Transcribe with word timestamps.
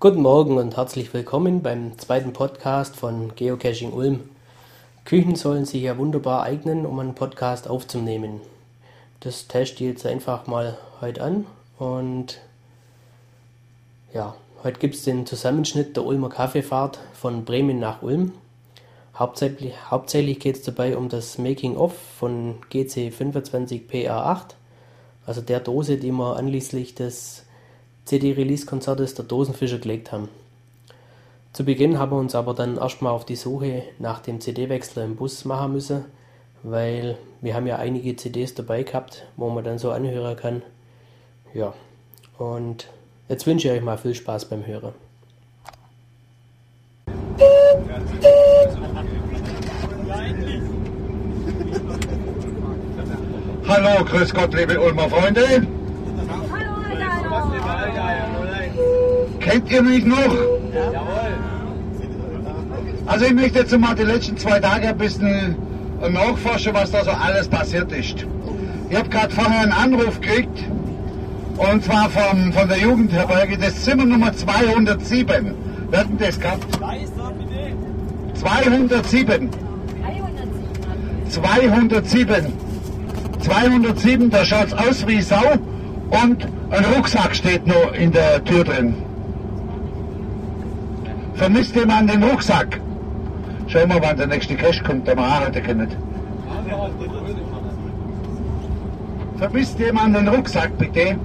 Guten 0.00 0.22
Morgen 0.22 0.58
und 0.58 0.76
herzlich 0.76 1.12
willkommen 1.12 1.60
beim 1.60 1.98
zweiten 1.98 2.32
Podcast 2.32 2.94
von 2.94 3.34
Geocaching 3.34 3.92
Ulm. 3.92 4.30
Küchen 5.04 5.34
sollen 5.34 5.64
sich 5.64 5.82
ja 5.82 5.98
wunderbar 5.98 6.44
eignen, 6.44 6.86
um 6.86 7.00
einen 7.00 7.16
Podcast 7.16 7.66
aufzunehmen. 7.66 8.40
Das 9.18 9.48
teste 9.48 9.82
ich 9.82 9.90
jetzt 9.90 10.06
einfach 10.06 10.46
mal 10.46 10.78
heute 11.00 11.20
an 11.20 11.46
und 11.80 12.38
ja, 14.14 14.36
heute 14.62 14.78
gibt 14.78 14.94
es 14.94 15.02
den 15.02 15.26
Zusammenschnitt 15.26 15.96
der 15.96 16.04
Ulmer 16.04 16.28
Kaffeefahrt 16.28 17.00
von 17.14 17.44
Bremen 17.44 17.80
nach 17.80 18.00
Ulm. 18.00 18.30
Hauptsächlich, 19.16 19.74
hauptsächlich 19.90 20.38
geht 20.38 20.58
es 20.58 20.62
dabei 20.62 20.96
um 20.96 21.08
das 21.08 21.38
Making-of 21.38 21.92
von 22.20 22.60
GC25PA8, 22.70 24.44
also 25.26 25.40
der 25.40 25.58
Dose, 25.58 25.96
die 25.96 26.12
wir 26.12 26.36
anlässlich 26.36 26.94
des 26.94 27.47
CD-Release-Konzertes 28.08 29.14
der 29.14 29.26
Dosenfischer 29.26 29.78
gelegt 29.78 30.12
haben. 30.12 30.30
Zu 31.52 31.64
Beginn 31.64 31.98
haben 31.98 32.12
wir 32.12 32.18
uns 32.18 32.34
aber 32.34 32.54
dann 32.54 32.78
erstmal 32.78 33.12
auf 33.12 33.26
die 33.26 33.36
Suche 33.36 33.82
nach 33.98 34.20
dem 34.20 34.40
CD-Wechsler 34.40 35.04
im 35.04 35.16
Bus 35.16 35.44
machen 35.44 35.74
müssen, 35.74 36.06
weil 36.62 37.18
wir 37.42 37.54
haben 37.54 37.66
ja 37.66 37.76
einige 37.76 38.16
CDs 38.16 38.54
dabei 38.54 38.82
gehabt, 38.82 39.26
wo 39.36 39.50
man 39.50 39.62
dann 39.62 39.78
so 39.78 39.90
anhören 39.90 40.36
kann. 40.36 40.62
Ja, 41.52 41.74
und 42.38 42.88
jetzt 43.28 43.46
wünsche 43.46 43.68
ich 43.68 43.74
euch 43.74 43.82
mal 43.82 43.98
viel 43.98 44.14
Spaß 44.14 44.46
beim 44.46 44.66
Hören. 44.66 44.94
Hallo, 53.68 54.02
grüß 54.02 54.32
Gott, 54.32 54.54
liebe 54.54 54.80
Ulmer 54.80 55.10
Freunde. 55.10 55.77
Kennt 59.48 59.70
ihr 59.70 59.82
mich 59.82 60.04
noch? 60.04 60.34
Also 63.06 63.24
ich 63.24 63.32
möchte 63.32 63.60
jetzt 63.60 63.78
mal 63.78 63.94
die 63.94 64.02
letzten 64.02 64.36
zwei 64.36 64.60
Tage 64.60 64.88
ein 64.88 64.98
bisschen 64.98 65.56
nachforschen, 66.06 66.74
was 66.74 66.90
da 66.90 67.02
so 67.02 67.10
alles 67.10 67.48
passiert 67.48 67.90
ist. 67.92 68.26
Ich 68.90 68.96
habe 68.96 69.08
gerade 69.08 69.30
vorher 69.30 69.60
einen 69.60 69.72
Anruf 69.72 70.20
gekriegt, 70.20 70.64
und 71.56 71.82
zwar 71.82 72.10
vom, 72.10 72.52
von 72.52 72.68
der 72.68 72.78
Jugendherberge, 72.78 73.56
das 73.56 73.84
Zimmer 73.84 74.04
Nummer 74.04 74.34
207. 74.34 75.54
Wer 75.90 76.00
hat 76.00 76.08
denn 76.10 76.18
das 76.18 76.38
gehabt? 76.38 76.66
207. 78.34 79.50
207. 81.30 82.52
207, 83.40 84.30
da 84.30 84.44
schaut's 84.44 84.74
aus 84.74 85.06
wie 85.06 85.22
Sau 85.22 85.42
und 86.10 86.46
ein 86.70 86.84
Rucksack 86.94 87.34
steht 87.34 87.66
noch 87.66 87.94
in 87.94 88.12
der 88.12 88.44
Tür 88.44 88.64
drin. 88.64 89.07
Vermisst 91.38 91.76
jemand 91.76 92.10
den 92.10 92.22
Rucksack? 92.22 92.80
Schau 93.68 93.86
mal, 93.86 94.00
wann 94.02 94.16
der 94.16 94.26
nächste 94.26 94.56
Cash 94.56 94.82
kommt, 94.82 95.06
der 95.06 95.16
wir 95.16 95.22
anhalten 95.22 95.62
können. 95.62 95.88
Vermisst 99.38 99.78
jemand 99.78 100.16
den 100.16 100.26
Rucksack, 100.28 100.76
bitte? 100.78 101.16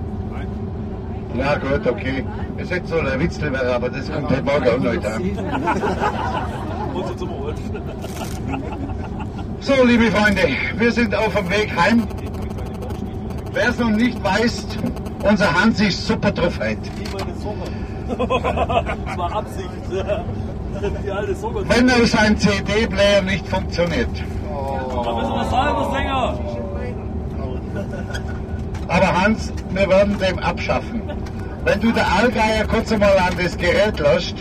Ja 1.36 1.56
gut, 1.56 1.88
okay. 1.88 2.24
Es 2.58 2.70
hätte 2.70 2.88
so 2.88 3.00
ein 3.00 3.20
Witzel 3.20 3.52
wäre, 3.52 3.74
aber 3.74 3.90
das 3.90 4.12
kommt 4.12 4.30
heute 4.30 4.44
Morgen 4.44 4.70
auch 4.70 4.78
nicht 4.78 5.06
an. 5.06 5.24
So, 9.62 9.74
liebe 9.84 10.12
Freunde, 10.12 10.42
wir 10.78 10.92
sind 10.92 11.16
auf 11.16 11.34
dem 11.34 11.50
Weg 11.50 11.76
heim. 11.76 12.04
Wer 13.52 13.70
es 13.70 13.80
noch 13.80 13.90
nicht 13.90 14.24
weiß, 14.24 14.68
unser 15.28 15.60
Hans 15.60 15.80
ist 15.82 16.06
super 16.06 16.32
drauf 16.32 16.60
heute. 16.60 16.92
Das 18.08 19.18
war 19.18 19.36
Absicht. 19.36 19.70
Die 21.06 21.12
alte 21.12 21.36
Suppe. 21.36 21.64
Wenn 21.68 21.88
er 21.88 22.06
sein 22.06 22.38
CD-Player 22.38 23.22
nicht 23.22 23.48
funktioniert. 23.48 24.10
Da 25.04 25.16
müssen 25.16 25.34
wir 25.34 25.46
sagen, 25.46 25.94
Sänger. 25.94 26.40
Aber 28.88 29.22
Hans, 29.22 29.54
wir 29.70 29.90
werden 29.90 30.18
dem 30.20 30.40
abschaffen. 30.40 31.02
Wenn 31.64 31.80
du 31.80 31.92
der 31.92 32.06
Allgeier 32.12 32.66
kurz 32.68 32.92
einmal 32.92 33.18
an 33.18 33.34
das 33.42 33.58
Gerät 33.58 34.00
lässt, 34.00 34.36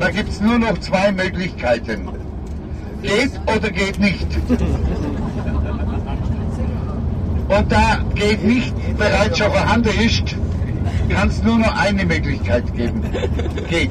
dann 0.00 0.12
gibt 0.12 0.30
es 0.30 0.40
nur 0.40 0.58
noch 0.58 0.78
zwei 0.78 1.12
Möglichkeiten. 1.12 2.08
Geht 3.02 3.40
oder 3.46 3.70
geht 3.70 4.00
nicht. 4.00 4.26
Und 7.48 7.72
da 7.72 7.98
geht 8.14 8.44
nicht 8.44 8.74
bereits 8.98 9.38
schon 9.38 9.52
vorhanden 9.52 9.98
ist, 10.00 10.36
kann 11.08 11.28
es 11.28 11.42
nur 11.42 11.58
noch 11.58 11.76
eine 11.76 12.04
Möglichkeit 12.04 12.74
geben. 12.74 13.02
Geht. 13.68 13.90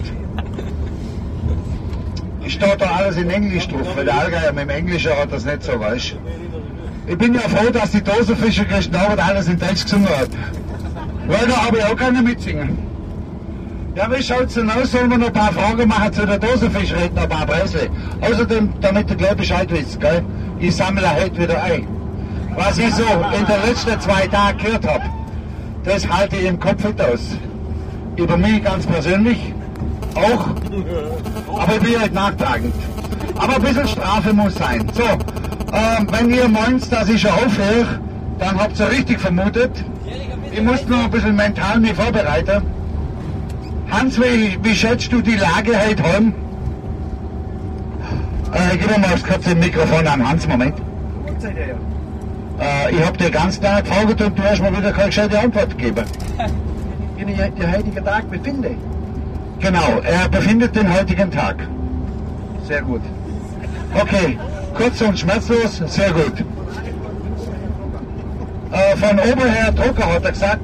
Ich 2.45 2.53
steht 2.53 2.79
da 2.79 2.85
alles 2.97 3.17
in 3.17 3.29
Englisch 3.29 3.67
drauf, 3.67 3.87
weil 3.95 4.05
der 4.05 4.17
Allgeier 4.17 4.53
mit 4.53 4.63
dem 4.63 4.69
Englischen 4.69 5.11
hat 5.11 5.31
das 5.31 5.45
nicht 5.45 5.63
so, 5.63 5.79
weißt 5.79 6.15
Ich 7.07 7.17
bin 7.17 7.33
ja 7.33 7.41
froh, 7.41 7.69
dass 7.69 7.91
die 7.91 8.01
Dosenfischer 8.01 8.65
Christen 8.65 8.95
Arbeit 8.95 9.19
alles 9.19 9.47
in 9.47 9.59
Deutsch 9.59 9.83
gesungen 9.83 10.09
hat. 10.09 10.29
Weil 11.27 11.47
da 11.47 11.65
habe 11.65 11.77
ich 11.77 11.83
auch 11.83 11.95
keiner 11.95 12.21
mitsingen. 12.21 12.77
Ja, 13.95 14.09
wie 14.11 14.21
schaut's 14.21 14.53
denn 14.53 14.69
aus? 14.69 14.91
Sollen 14.91 15.09
wir 15.09 15.17
noch 15.17 15.27
ein 15.27 15.33
paar 15.33 15.51
Fragen 15.51 15.87
machen 15.87 16.13
zu 16.13 16.25
der 16.25 16.35
ein 16.35 17.29
paar 17.29 17.45
Preise. 17.47 17.89
Außerdem, 18.21 18.69
damit 18.79 19.09
du 19.09 19.15
gleich 19.15 19.35
Bescheid 19.35 19.71
wisst, 19.71 19.99
gell? 19.99 20.23
Ich 20.59 20.75
sammle 20.75 21.09
heute 21.15 21.41
wieder 21.41 21.63
ein. 21.63 21.87
Was 22.55 22.77
ich 22.77 22.93
so 22.93 23.03
in 23.03 23.45
den 23.45 23.61
letzten 23.67 23.99
zwei 23.99 24.27
Tagen 24.27 24.57
gehört 24.59 24.87
habe, 24.87 25.16
das 25.87 26.07
halte 26.07 26.35
ich 26.35 26.45
im 26.45 26.59
Kopf 26.59 26.83
nicht 26.83 27.01
aus. 27.01 27.37
Über 28.17 28.37
mich 28.37 28.63
ganz 28.63 28.85
persönlich 28.85 29.53
auch, 30.15 30.47
aber 31.59 31.73
ich 31.75 31.79
bin 31.79 31.99
halt 31.99 32.13
nachtragend. 32.13 32.73
Aber 33.37 33.55
ein 33.55 33.61
bisschen 33.61 33.87
Strafe 33.87 34.33
muss 34.33 34.55
sein. 34.55 34.85
So, 34.93 35.03
ähm, 35.03 36.07
wenn 36.11 36.31
ihr 36.31 36.47
meint, 36.47 36.91
dass 36.91 37.07
ich 37.09 37.21
schon 37.21 37.31
aufhöre, 37.31 37.99
dann 38.39 38.59
habt 38.59 38.79
ihr 38.79 38.89
richtig 38.89 39.19
vermutet. 39.19 39.71
Ich 40.51 40.61
muss 40.61 40.85
noch 40.87 41.05
ein 41.05 41.11
bisschen 41.11 41.35
mental 41.35 41.79
mich 41.79 41.93
vorbereiten. 41.93 42.63
Hans, 43.91 44.19
wie, 44.19 44.57
wie 44.61 44.75
schätzt 44.75 45.11
du 45.11 45.21
die 45.21 45.35
Lage 45.35 45.71
heute 45.87 46.03
heim? 46.03 46.33
Äh, 48.53 48.75
ich 48.75 48.81
gebe 48.81 48.99
mal 48.99 49.11
das 49.11 49.23
kurze 49.23 49.55
Mikrofon 49.55 50.07
an 50.07 50.27
Hans, 50.27 50.47
Moment. 50.47 50.75
Äh, 52.59 52.91
ich 52.91 53.05
habe 53.05 53.17
dir 53.17 53.29
ganz 53.29 53.59
klar 53.59 53.81
gefragt 53.81 54.21
und 54.21 54.39
du 54.39 54.43
hast 54.43 54.61
mir 54.61 54.75
wieder 54.75 54.91
keine 54.91 55.07
gescheite 55.07 55.39
Antwort 55.39 55.77
gegeben. 55.77 56.05
wie 57.17 57.31
ich 57.31 57.37
den 57.37 57.71
heutigen 57.71 58.05
Tag 58.05 58.29
befinde. 58.29 58.71
Genau, 59.59 60.01
er 60.03 60.29
befindet 60.29 60.75
den 60.75 60.93
heutigen 60.93 61.31
Tag. 61.31 61.55
Sehr 62.67 62.81
gut. 62.81 63.01
Okay, 63.93 64.37
kurz 64.75 65.01
und 65.01 65.17
schmerzlos, 65.17 65.77
sehr 65.87 66.11
gut. 66.11 66.43
Äh, 68.71 68.95
von 68.97 69.19
oben 69.19 69.49
her 69.49 69.71
Drucker 69.71 70.13
hat 70.13 70.25
er 70.25 70.31
gesagt, 70.31 70.61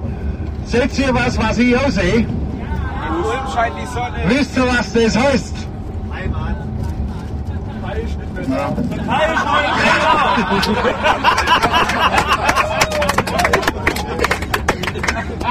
seht 0.65 0.99
ihr 0.99 1.13
was, 1.13 1.37
was 1.37 1.57
ich 1.57 1.75
auch 1.75 1.89
sehe? 1.89 2.15
In 2.15 2.25
Ulm 2.25 3.47
scheint 3.53 3.75
die 3.81 3.85
Sonne. 3.87 4.17
Wisst 4.27 4.57
ihr, 4.57 4.67
was 4.67 4.93
das 4.93 5.17
heißt? 5.17 5.52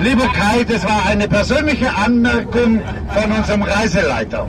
Lieber 0.00 0.26
Kai, 0.28 0.64
das 0.64 0.84
war 0.84 1.06
eine 1.06 1.28
persönliche 1.28 1.94
Anmerkung 1.94 2.80
von 3.14 3.32
unserem 3.32 3.62
Reiseleiter. 3.62 4.48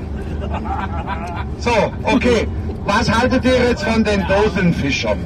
So, 1.60 1.94
okay. 2.04 2.48
Was 2.86 3.10
haltet 3.10 3.46
ihr 3.46 3.70
jetzt 3.70 3.84
von 3.84 4.04
den 4.04 4.26
Dosenfischern? 4.28 5.20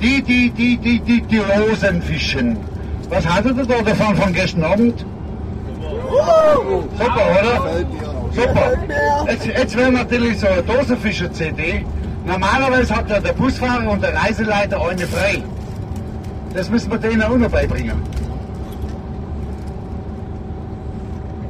Die, 0.00 0.22
die, 0.22 0.50
die, 0.50 0.78
die, 0.78 1.00
die, 1.00 1.20
die 1.20 1.38
Rosenfischen. 1.38 2.56
Was 3.10 3.28
haltet 3.28 3.58
ihr 3.58 3.66
da 3.66 3.82
davon 3.82 4.16
von 4.16 4.32
gestern 4.32 4.64
Abend? 4.64 5.04
Super, 6.98 7.26
oder? 7.38 7.84
Super. 8.32 8.72
Jetzt, 9.28 9.46
jetzt 9.46 9.76
wäre 9.76 9.92
natürlich 9.92 10.38
so 10.38 10.46
eine 10.46 10.62
Dosenfischer-CD. 10.62 11.84
Normalerweise 12.28 12.94
hat 12.94 13.08
ja 13.08 13.20
der 13.20 13.32
Busfahrer 13.32 13.90
und 13.90 14.02
der 14.02 14.14
Reiseleiter 14.14 14.86
eine 14.86 15.06
frei. 15.06 15.42
Das 16.52 16.68
müssen 16.68 16.90
wir 16.90 16.98
denen 16.98 17.22
auch 17.22 17.36
noch 17.36 17.48
beibringen. 17.48 18.02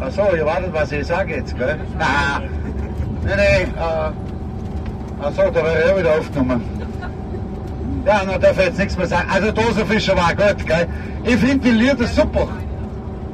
Ach 0.00 0.10
so, 0.12 0.36
ihr 0.36 0.46
wartet, 0.46 0.72
was 0.72 0.92
ich 0.92 1.04
sage 1.04 1.34
jetzt, 1.34 1.58
gell? 1.58 1.76
Na, 1.98 2.40
nee, 3.24 3.34
nee, 3.36 3.62
äh, 3.62 4.12
ach 5.20 5.32
so, 5.32 5.42
da 5.42 5.54
wäre 5.56 5.82
er 5.82 5.98
wieder 5.98 6.16
aufgenommen. 6.16 6.62
Ja, 8.06 8.22
na, 8.24 8.38
darf 8.38 8.58
ich 8.58 8.66
jetzt 8.66 8.78
nichts 8.78 8.96
mehr 8.96 9.08
sagen. 9.08 9.28
Also, 9.28 9.50
Dosenfischer 9.50 10.16
war 10.16 10.32
gut, 10.36 10.64
gell? 10.64 10.86
Ich 11.24 11.36
finde 11.36 11.58
die 11.58 11.72
Lieder 11.72 12.06
super. 12.06 12.46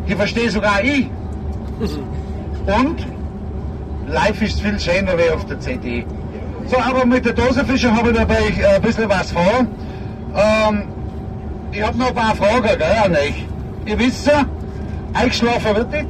Die 0.09 0.15
verstehe 0.15 0.51
sogar 0.51 0.83
ich. 0.83 1.11
Und 2.67 3.07
live 4.07 4.41
ist 4.41 4.63
viel 4.63 4.81
schöner 4.81 5.19
wie 5.19 5.31
auf 5.31 5.45
der 5.45 5.61
CD. 5.61 6.07
So, 6.67 6.79
aber 6.79 7.05
mit 7.05 7.25
der 7.25 7.35
Dosenfischer 7.35 7.95
habe 7.95 8.11
ich 8.11 8.17
dabei 8.17 8.49
äh, 8.59 8.77
ein 8.77 8.83
bisschen 8.83 9.09
was 9.09 9.31
vor. 9.33 9.67
Ähm, 10.35 10.85
ich 11.73 11.83
habe 11.83 11.99
noch 11.99 12.09
ein 12.09 12.15
paar 12.15 12.35
Fragen, 12.35 12.63
gell, 12.63 12.83
an 13.05 13.13
euch. 13.13 13.45
Ihr 13.85 13.99
wisst 13.99 14.27
ja, 14.27 14.45
eingeschlafen 15.13 15.77
wird 15.77 15.91
nicht. 15.91 16.07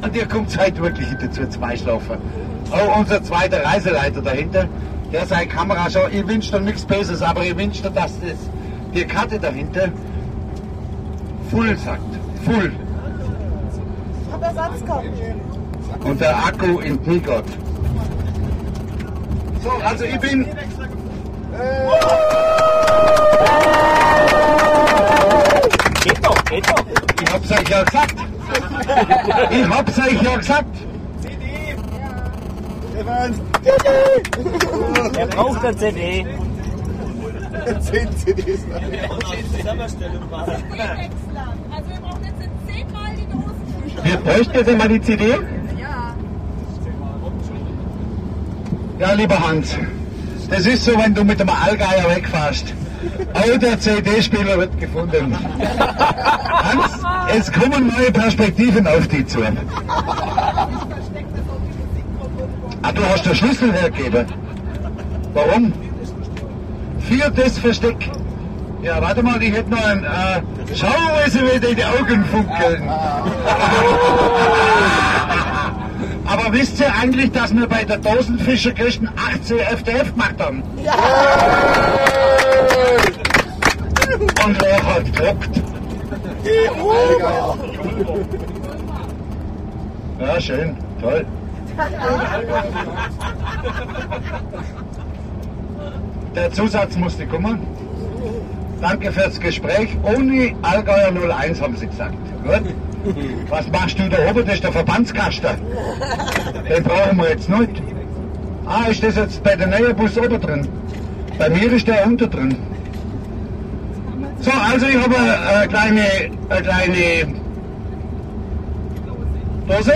Und 0.00 0.16
ihr 0.16 0.26
kommt 0.26 0.58
heute 0.58 0.80
wirklich 0.80 1.08
dazu 1.20 1.46
zum 1.46 1.62
Einschlafen. 1.64 2.16
Auch 2.70 2.98
unser 2.98 3.22
zweiter 3.22 3.64
Reiseleiter 3.64 4.22
dahinter, 4.22 4.68
der 5.12 5.26
seine 5.26 5.46
Kamera 5.46 5.90
schon, 5.90 6.12
ich 6.12 6.26
wünsche 6.26 6.52
dir 6.52 6.60
nichts 6.60 6.84
Besseres, 6.84 7.20
aber 7.22 7.44
ich 7.44 7.56
wünsche 7.56 7.82
dir, 7.82 7.90
dass 7.90 8.18
das, 8.20 8.38
die 8.94 9.04
Karte 9.04 9.38
dahinter 9.38 9.88
full 11.50 11.76
sagt. 11.78 12.00
Full. 12.44 12.72
Und 16.04 16.20
der 16.20 16.36
Akku 16.36 16.78
in 16.78 16.98
Pigott. 16.98 17.44
So, 19.68 19.74
also 19.84 20.04
ich 20.04 20.18
bin. 20.20 20.44
Geht 26.02 26.24
doch, 26.24 26.44
geht 26.46 26.70
doch. 26.70 26.84
Ich 27.22 27.32
hab's 27.32 27.52
euch 27.52 27.68
ja 27.68 27.82
gesagt. 27.82 28.14
Ich 29.50 29.68
hab's 29.68 29.98
euch 29.98 30.22
ja 30.22 30.36
gesagt. 30.36 30.76
Er 35.18 35.26
braucht 35.26 35.64
eine 35.64 35.76
CD. 35.76 36.26
Zehn 37.80 38.08
Zusammenstellung 39.54 40.30
war 40.30 40.48
Also 40.48 40.62
wir 40.62 42.00
brauchen 42.00 42.24
jetzt 42.24 42.48
zehnmal 42.66 43.12
die 43.16 43.26
Dosen. 43.26 44.04
Wir 44.04 44.16
bräuchten 44.16 44.54
jetzt 44.54 44.68
einmal 44.70 44.88
die 44.88 45.00
CD. 45.02 45.28
Ja. 45.78 46.14
Ja, 48.98 49.12
lieber 49.12 49.38
Hans, 49.38 49.76
das 50.50 50.66
ist 50.66 50.84
so, 50.84 50.98
wenn 50.98 51.14
du 51.14 51.24
mit 51.24 51.38
dem 51.38 51.48
Allgeier 51.48 52.10
wegfährst. 52.16 52.74
Auch 53.32 53.58
der 53.58 53.78
CD-Spieler 53.78 54.58
wird 54.58 54.80
gefunden. 54.80 55.36
Hans, 56.50 57.00
es 57.36 57.52
kommen 57.52 57.92
neue 57.96 58.10
Perspektiven 58.10 58.86
auf 58.86 59.06
dich 59.06 59.26
zu. 59.28 59.38
Ah, 62.82 62.92
du 62.92 63.04
hast 63.04 63.24
den 63.26 63.34
Schlüssel 63.34 63.72
hergegeben. 63.72 64.26
Warum? 65.34 65.72
Das 67.36 67.58
Versteck. 67.58 68.10
Ja, 68.82 69.00
warte 69.00 69.22
mal, 69.22 69.42
ich 69.42 69.52
hätte 69.52 69.70
noch 69.70 69.84
ein. 69.84 70.04
Äh, 70.04 70.40
schau, 70.74 70.86
wie 71.24 71.30
sie 71.30 71.40
wieder 71.40 71.68
in 71.68 71.76
die 71.76 71.84
Augen 71.84 72.24
funkeln. 72.26 72.82
Aber 76.48 76.56
wisst 76.56 76.80
ihr 76.80 76.90
eigentlich, 76.94 77.30
dass 77.32 77.54
wir 77.54 77.66
bei 77.66 77.84
der 77.84 77.98
Dosenfischerkirchen 77.98 79.06
18 79.34 79.58
FDF 79.58 80.12
gemacht 80.12 80.36
haben? 80.38 80.62
Ja! 80.82 80.94
Und 84.46 84.62
wer 84.62 84.82
hat 84.82 85.04
gedruckt? 85.04 85.62
Ja, 90.18 90.40
schön, 90.40 90.74
toll. 91.02 91.26
Der 96.34 96.52
Zusatz 96.52 96.96
musste 96.96 97.26
kommen. 97.26 97.58
Danke 98.80 99.12
fürs 99.12 99.38
Gespräch. 99.38 99.98
Ohne 100.02 100.54
Allgäuer 100.62 101.12
01 101.12 101.60
haben 101.60 101.76
sie 101.76 101.88
gesagt. 101.88 102.16
Gut? 102.42 102.74
Was 103.48 103.68
machst 103.70 103.98
du 103.98 104.08
da 104.08 104.16
oben? 104.28 104.44
Das 104.44 104.54
ist 104.56 104.64
der 104.64 104.72
Verbandskasten. 104.72 105.50
Den 106.68 106.82
brauchen 106.82 107.16
wir 107.18 107.30
jetzt 107.30 107.48
nicht. 107.48 107.82
Ah, 108.66 108.84
ist 108.90 109.02
das 109.02 109.16
jetzt 109.16 109.42
bei 109.42 109.56
der 109.56 109.66
neuen 109.66 109.96
Bus 109.96 110.18
oben 110.18 110.40
drin? 110.40 110.68
Bei 111.38 111.48
mir 111.48 111.72
ist 111.72 111.86
der 111.86 112.06
unten 112.06 112.30
drin. 112.30 112.56
So, 114.40 114.50
also 114.50 114.86
ich 114.86 114.96
habe 114.96 115.16
eine 115.16 115.68
kleine, 115.68 116.02
eine 116.48 116.62
kleine 116.62 117.34
Dose. 119.66 119.94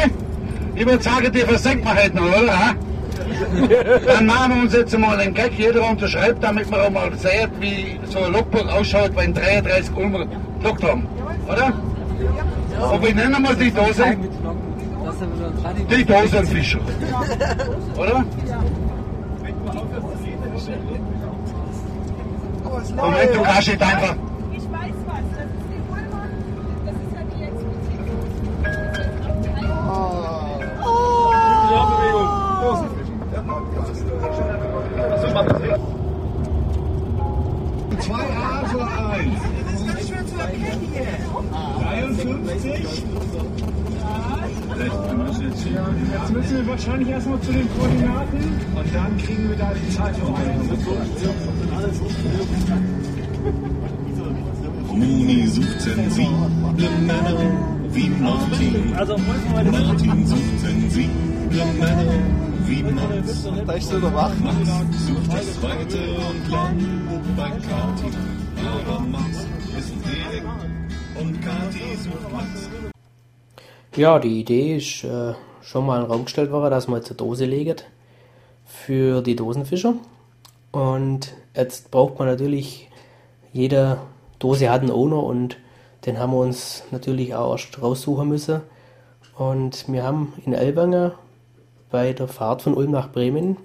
Ich 0.75 0.87
würde 0.87 1.03
sagen, 1.03 1.31
die 1.33 1.41
versenkt 1.41 1.85
man 1.85 1.95
halt 1.95 2.15
noch, 2.15 2.23
oder? 2.23 2.75
Dann 4.07 4.27
machen 4.27 4.55
wir 4.55 4.63
uns 4.63 4.73
jetzt 4.73 4.99
mal 4.99 5.19
einen 5.19 5.35
Gag. 5.35 5.53
Jeder 5.59 5.89
unterschreibt, 5.89 6.43
damit 6.43 6.71
man 6.71 6.81
auch 6.81 6.91
mal 6.91 7.11
sieht, 7.15 7.51
wie 7.61 7.99
so 8.09 8.21
ein 8.21 8.33
Logbuch 8.33 8.67
ausschaut, 8.73 9.13
wenn 9.17 9.35
33 9.35 9.95
Ulmer 9.97 10.27
gelockt 10.61 10.83
haben. 10.83 11.07
Oder? 11.49 11.73
Und 12.91 13.07
wie 13.07 13.13
nennen 13.15 13.43
wir 13.43 13.55
die 13.55 13.71
Dose? 13.71 14.17
Die 15.91 16.05
Dosenfischer. 16.05 16.81
Oder? 17.97 18.25
Moment, 22.97 23.35
du 23.35 23.43
kannst 23.43 23.69
nicht 23.69 23.83
einfach. 23.83 24.17
Jetzt 45.53 46.33
müssen 46.33 46.57
wir 46.57 46.67
wahrscheinlich 46.67 47.09
erstmal 47.11 47.41
zu 47.43 47.53
den 47.53 47.69
Koordinaten 47.77 48.39
und 48.75 48.95
dann 48.95 49.19
kriegen 49.19 49.49
wir 49.51 49.57
da 49.57 49.71
die 49.75 49.95
Zeitung 49.95 50.35
ein. 50.35 50.61
Moni 54.89 55.47
sucht 55.49 55.81
sensible 55.81 56.29
Männer 57.07 57.37
wie 57.93 58.09
Martin. 58.09 58.95
Also 58.97 59.17
Martin 59.19 60.27
sucht 60.27 60.61
sensible 60.61 61.11
Männer 61.79 62.13
wie 62.67 62.83
Max. 62.85 63.47
Da 63.67 63.75
ich 63.77 63.85
so 63.85 63.97
überwacht. 63.99 64.41
Max 64.41 65.07
sucht 65.07 65.33
das 65.33 65.63
Weite 65.63 65.99
und 65.99 66.51
landet 66.51 67.37
bei 67.37 67.51
Kati. 67.51 68.11
Aber 68.57 69.01
Max 69.01 69.47
ist 69.79 69.93
dick 70.07 70.45
und 71.21 71.43
Kati 71.43 71.97
sucht 71.99 72.33
Max. 72.33 72.72
Ja, 73.95 74.19
die 74.19 74.41
Idee 74.41 74.79
ist 74.79 75.05
äh, 75.05 75.35
schon 75.61 75.85
mal 75.85 75.97
in 75.97 76.05
den 76.05 76.11
Raum 76.11 76.25
gestellt 76.25 76.51
worden, 76.51 76.71
dass 76.71 76.89
man 76.89 77.01
jetzt 77.01 77.11
eine 77.11 77.19
Dose 77.19 77.45
legt 77.45 77.85
für 78.65 79.21
die 79.21 79.37
Dosenfischer. 79.37 79.97
Und 80.71 81.35
jetzt 81.55 81.91
braucht 81.91 82.19
man 82.19 82.27
natürlich, 82.27 82.89
jede 83.53 83.99
Dose 84.39 84.71
hat 84.71 84.81
einen 84.81 84.91
Owner 84.91 85.23
und 85.23 85.59
den 86.07 86.19
haben 86.19 86.33
wir 86.33 86.39
uns 86.39 86.85
natürlich 86.91 87.35
auch 87.35 87.53
erst 87.53 87.83
raussuchen 87.83 88.31
müssen. 88.31 88.63
Und 89.37 89.85
wir 89.93 90.05
haben 90.05 90.33
in 90.47 90.55
Elwanger 90.55 91.13
bei 91.91 92.15
der 92.15 92.29
Fahrt 92.29 92.63
von 92.63 92.73
Ulm 92.73 92.93
nach 92.93 93.13
Bremen 93.13 93.59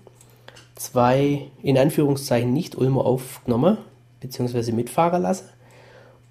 zwei, 0.75 1.49
in 1.63 1.77
Anführungszeichen, 1.77 2.51
nicht 2.51 2.75
Ulmer 2.77 3.05
aufgenommen, 3.05 3.77
beziehungsweise 4.19 4.73
mitfahren 4.73 5.21
lassen. 5.21 5.49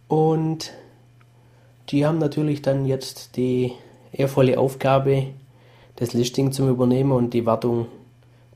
Und 0.07 0.75
die 1.89 2.05
haben 2.05 2.19
natürlich 2.19 2.61
dann 2.61 2.85
jetzt 2.85 3.37
die 3.37 3.73
ehrvolle 4.19 4.59
Aufgabe, 4.59 5.29
das 5.97 6.13
Listing 6.13 6.53
zu 6.53 6.69
übernehmen 6.69 7.13
und 7.13 7.33
die 7.35 7.45
Wartung 7.47 7.87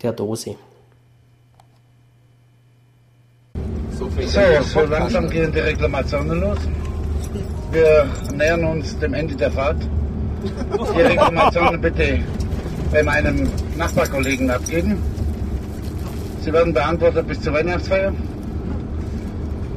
der 0.03 0.13
Dose. 0.13 0.57
So, 3.91 4.09
so 4.63 4.81
langsam 4.87 5.29
gehen 5.29 5.53
die 5.53 5.59
Reklamationen 5.59 6.41
los. 6.41 6.59
Wir 7.73 8.07
nähern 8.35 8.65
uns 8.65 8.99
dem 8.99 9.15
Ende 9.15 9.37
der 9.37 9.51
Fahrt. 9.51 9.77
Die 10.97 11.01
Reklamationen 11.01 11.81
bitte 11.81 12.21
bei 12.91 13.03
meinem 13.03 13.49
Nachbarkollegen 13.77 14.51
abgeben. 14.51 15.03
Sie 16.41 16.53
werden 16.53 16.73
beantwortet 16.73 17.27
bis 17.29 17.41
zur 17.41 17.53
Weihnachtsfeier. 17.53 18.13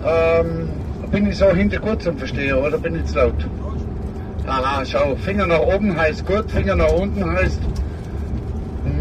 Ähm, 0.05 0.69
bin 1.11 1.27
ich 1.27 1.37
so 1.37 1.49
hinter 1.49 1.79
gut 1.79 2.01
zum 2.01 2.17
Verstehen 2.17 2.55
oder 2.55 2.77
bin 2.77 2.95
ich 2.95 3.05
zu 3.05 3.15
laut? 3.17 3.35
Aha, 4.45 4.83
schau, 4.85 5.15
Finger 5.15 5.47
nach 5.47 5.61
oben 5.61 5.97
heißt 5.97 6.25
gut, 6.25 6.51
Finger 6.51 6.75
nach 6.75 6.91
unten 6.91 7.25
heißt 7.31 7.61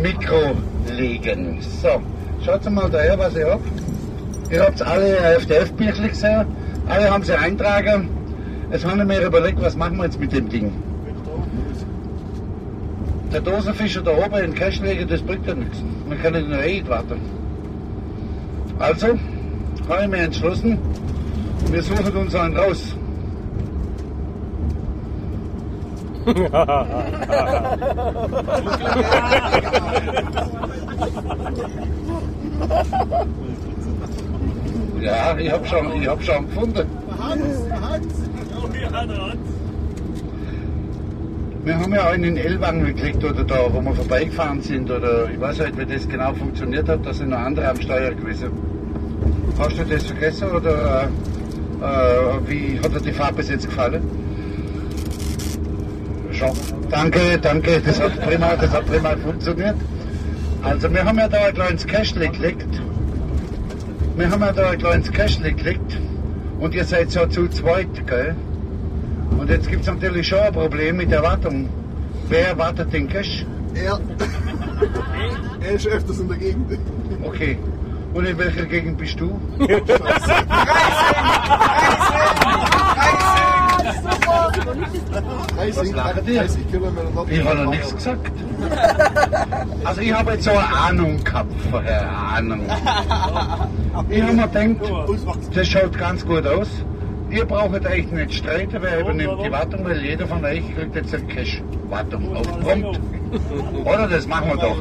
Mikro 0.00 0.52
legen. 0.96 1.58
So, 1.82 2.00
schaut 2.44 2.70
mal 2.70 2.88
daher, 2.88 3.18
was 3.18 3.34
ich 3.34 3.44
hab. 3.44 3.60
Ihr 4.50 4.62
habt 4.62 4.80
alle 4.82 5.16
FDF-Büchli 5.38 6.08
gesehen, 6.10 6.46
alle 6.88 7.10
haben 7.10 7.24
sie 7.24 7.36
eintragen. 7.36 8.08
Jetzt 8.70 8.86
haben 8.86 8.98
wir 8.98 9.04
mir 9.04 9.26
überlegt, 9.26 9.60
was 9.60 9.76
machen 9.76 9.96
wir 9.96 10.04
jetzt 10.04 10.20
mit 10.20 10.32
dem 10.32 10.48
Ding. 10.48 10.72
Der 13.32 13.40
Dosenfischer 13.40 14.02
da 14.02 14.12
oben 14.12 14.44
in 14.44 14.54
Cash 14.54 14.80
legen, 14.80 15.08
das 15.08 15.22
bringt 15.22 15.46
ja 15.46 15.54
nichts. 15.54 15.82
Man 16.08 16.22
kann 16.22 16.34
nicht 16.34 16.48
nur 16.48 16.62
eh 16.62 16.86
warten. 16.86 17.20
Also, 18.78 19.18
habe 19.88 20.02
ich 20.02 20.08
mir 20.08 20.18
entschlossen, 20.18 20.78
wir 21.70 21.82
suchen 21.82 22.16
uns 22.16 22.34
einen 22.34 22.56
raus. 22.56 22.94
Ja, 35.00 35.36
ich 35.36 35.50
habe 35.50 35.66
schon, 35.66 36.00
ich 36.00 36.08
hab 36.08 36.22
schon 36.22 36.46
gefunden. 36.46 36.86
Wir 41.64 41.78
haben 41.78 41.92
ja 41.92 42.06
einen 42.08 42.24
in 42.24 42.36
Elwang 42.36 42.84
gekriegt 42.84 43.24
oder 43.24 43.44
da, 43.44 43.72
wo 43.72 43.80
wir 43.80 43.94
vorbeigefahren 43.94 44.60
sind 44.62 44.90
oder 44.90 45.28
ich 45.30 45.40
weiß 45.40 45.60
halt, 45.60 45.78
wie 45.78 45.86
das 45.86 46.08
genau 46.08 46.34
funktioniert 46.34 46.88
hat, 46.88 47.04
da 47.04 47.12
sind 47.12 47.30
noch 47.30 47.38
andere 47.38 47.68
am 47.68 47.80
Steuer 47.80 48.12
gewesen. 48.12 48.50
Hast 49.58 49.78
du 49.78 49.84
das 49.84 50.04
vergessen 50.04 50.50
oder 50.50 51.02
äh, 51.02 51.84
äh, 51.84 52.48
wie 52.48 52.78
hat 52.78 52.94
dir 52.94 53.00
die 53.00 53.12
Fahrt 53.12 53.36
bis 53.36 53.48
jetzt 53.48 53.66
gefallen? 53.68 54.02
Danke, 56.90 57.38
danke, 57.40 57.80
das 57.80 58.00
hat 58.00 58.20
prima, 58.20 58.56
das 58.56 58.72
hat 58.72 58.86
prima 58.86 59.16
funktioniert. 59.16 59.76
Also 60.62 60.92
wir 60.92 61.04
haben 61.04 61.18
ja 61.18 61.28
da 61.28 61.46
ein 61.46 61.54
kleines 61.54 61.86
Cashle 61.86 62.28
geklickt. 62.28 62.82
Wir 64.16 64.30
haben 64.30 64.40
ja 64.40 64.52
da 64.52 64.70
ein 64.70 64.78
kleines 64.78 65.12
Cashle 65.12 65.52
geklickt 65.52 65.98
und 66.58 66.74
ihr 66.74 66.84
seid 66.84 67.14
ja 67.14 67.28
zu 67.28 67.48
zweit, 67.48 68.06
gell? 68.06 68.34
Und 69.38 69.50
jetzt 69.50 69.68
gibt 69.68 69.82
es 69.82 69.86
natürlich 69.86 70.26
schon 70.26 70.40
ein 70.40 70.52
Problem 70.52 70.96
mit 70.96 71.10
der 71.10 71.22
Wartung. 71.22 71.68
Wer 72.28 72.56
wartet 72.58 72.92
den 72.92 73.08
Cash? 73.08 73.46
Er. 73.74 74.00
er 75.60 75.72
ist 75.72 75.86
öfters 75.86 76.20
in 76.20 76.28
der 76.28 76.38
Gegend. 76.38 76.78
Okay. 77.22 77.58
Und 78.14 78.26
in 78.26 78.36
welcher 78.36 78.66
Gegend 78.66 78.98
bist 78.98 79.18
du? 79.18 79.40
Scheiße. 79.58 79.78
Reisen! 80.00 80.48
Reisen! 82.44 82.71
Ich 87.28 87.44
habe 87.44 87.56
noch 87.64 87.70
nichts 87.70 87.94
gesagt. 87.94 88.32
Also 89.84 90.00
ich 90.00 90.12
habe 90.12 90.32
jetzt 90.32 90.44
so 90.44 90.50
eine 90.50 90.68
Ahnung 90.68 91.22
gehabt 91.24 91.52
vorher, 91.70 92.10
Ahnung. 92.10 92.60
Ich 94.08 94.22
habe 94.22 94.32
mir 94.32 94.48
gedacht, 94.48 94.76
das 95.54 95.68
schaut 95.68 95.98
ganz 95.98 96.24
gut 96.26 96.46
aus. 96.46 96.68
Ihr 97.30 97.44
braucht 97.46 97.86
euch 97.86 98.10
nicht 98.12 98.34
streiten, 98.34 98.76
wer 98.80 99.00
übernimmt 99.00 99.42
die 99.42 99.50
Wartung, 99.50 99.84
weil 99.86 100.02
jeder 100.02 100.26
von 100.26 100.44
euch 100.44 100.62
kriegt 100.74 100.94
jetzt 100.94 101.14
eine 101.14 101.24
Cash-Wartung 101.24 102.36
auf 102.36 102.60
Prompt. 102.60 103.00
Oder? 103.84 104.06
Das 104.06 104.26
machen 104.26 104.50
wir 104.50 104.56
doch, 104.56 104.76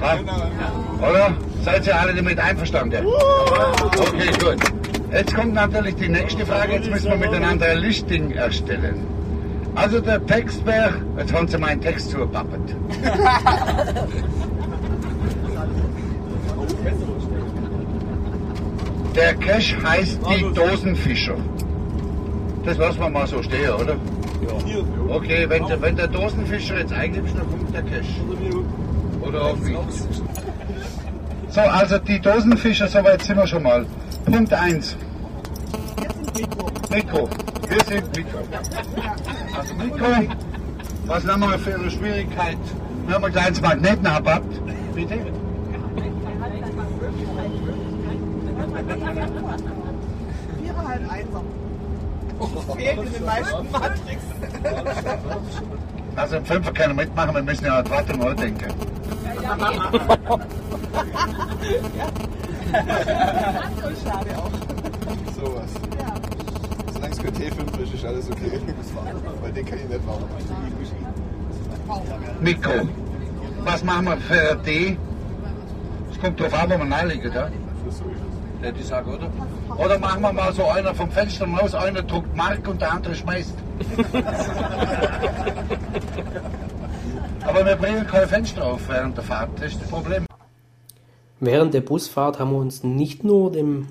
oder? 1.00 1.32
Seid 1.64 1.88
ihr 1.88 1.98
alle 1.98 2.14
damit 2.14 2.38
einverstanden? 2.40 3.06
Okay, 3.06 4.32
gut. 4.44 4.58
Jetzt 5.14 5.34
kommt 5.34 5.54
natürlich 5.54 5.96
die 5.96 6.10
nächste 6.10 6.46
Frage. 6.46 6.74
Jetzt 6.74 6.90
müssen 6.90 7.10
wir 7.12 7.18
miteinander 7.18 7.68
ein 7.68 7.78
Listing 7.78 8.32
erstellen. 8.32 9.06
Also 9.76 10.00
der 10.02 10.24
Text 10.26 10.66
wäre, 10.66 10.94
jetzt 11.18 11.34
haben 11.34 11.48
sie 11.48 11.58
meinen 11.58 11.82
Text 11.82 12.10
zugepappert. 12.12 12.76
Der 19.16 19.34
Cash 19.36 19.76
heißt 19.84 20.20
die 20.30 20.54
Dosenfischer. 20.54 21.36
Das 22.66 22.78
lassen 22.78 23.00
wir 23.00 23.10
mal 23.10 23.28
so 23.28 23.42
stehen, 23.44 23.70
oder? 23.72 23.96
Okay, 25.10 25.46
wenn, 25.50 25.66
der- 25.68 25.82
wenn 25.82 25.96
der 25.96 26.08
Dosenfischer 26.08 26.80
jetzt 26.80 26.94
eingibst, 26.94 27.36
dann 27.38 27.48
kommt 27.50 27.74
der 27.74 27.82
Cash. 27.84 28.08
Oder 29.22 29.42
auf 29.46 29.60
mich. 29.60 29.76
So, 31.50 31.60
also 31.62 31.98
die 32.00 32.20
Dosenfischer, 32.20 32.88
soweit 32.88 33.22
sind 33.24 33.38
wir 33.38 33.48
schon 33.48 33.64
mal. 33.64 33.86
Punkt 34.26 34.54
1. 34.54 34.96
Mikro. 36.92 37.30
Wir 37.70 37.84
sind 37.86 38.18
Mikro. 38.18 38.40
Also 39.58 39.74
Mikro, 39.76 40.08
was 41.06 41.26
haben 41.26 41.40
wir 41.42 41.58
für 41.60 41.76
eine 41.76 41.90
Schwierigkeit? 41.90 42.58
Wir 43.06 43.16
haben 43.16 43.24
ein 43.24 43.32
kleines 43.32 43.62
Magnetnabbat. 43.62 44.44
Bitte? 44.94 45.20
Viereinhalb 50.60 51.12
Einser. 51.12 51.44
Fehlt 52.76 52.98
in 52.98 53.14
den 53.14 53.26
meisten 53.26 53.72
Matrix. 53.72 54.24
Also 56.18 56.36
im 56.36 56.46
Fünfer 56.46 56.74
können 56.74 56.98
wir 56.98 57.06
mitmachen, 57.06 57.36
wir 57.36 57.44
müssen 57.44 57.66
ja 57.66 57.80
an 57.80 57.90
Wartung 57.90 58.22
auch 58.22 58.34
denken. 58.34 58.66
Sowas. 65.36 65.72
Solange 65.72 65.72
es 65.72 65.82
kein 65.82 65.92
T5 65.92 66.02
ist, 66.02 66.11
ist 68.02 68.06
alles 68.06 68.32
okay. 68.32 68.52
Weil 69.42 69.52
den 69.52 69.66
kann 69.66 69.80
ich 69.80 69.88
nicht 69.88 70.06
machen. 70.06 70.26
Mikro. 72.42 72.88
Was 73.64 73.84
machen 73.84 74.06
wir 74.06 74.18
für 74.18 74.56
D? 74.66 74.98
Es 76.12 76.20
kommt 76.20 76.40
drauf 76.40 76.54
an, 76.54 76.70
wo 76.72 76.78
man 76.78 76.94
reinlegt, 76.94 77.34
ja? 77.34 77.50
Ja, 78.64 78.72
die 78.72 78.84
sagen, 78.84 79.12
oder? 79.14 79.30
Oder 79.78 80.00
machen 80.00 80.22
wir 80.22 80.32
mal 80.34 80.54
so 80.54 80.66
einer 80.66 80.94
vom 80.94 81.10
Fenster 81.12 81.46
raus, 81.48 81.74
einer 81.74 82.04
druckt 82.04 82.36
Mark 82.36 82.68
und 82.68 82.80
der 82.82 82.92
andere 82.92 83.16
schmeißt. 83.16 83.56
Aber 87.44 87.66
wir 87.66 87.76
bringen 87.76 88.06
kein 88.06 88.28
Fenster 88.28 88.64
auf 88.64 88.88
während 88.88 89.18
der 89.18 89.24
Fahrt, 89.24 89.50
das 89.56 89.72
ist 89.74 89.82
das 89.82 89.90
Problem. 89.90 90.26
Während 91.40 91.74
der 91.74 91.82
Busfahrt 91.82 92.38
haben 92.40 92.52
wir 92.52 92.60
uns 92.60 92.84
nicht 92.84 93.24
nur 93.24 93.52
dem 93.52 93.88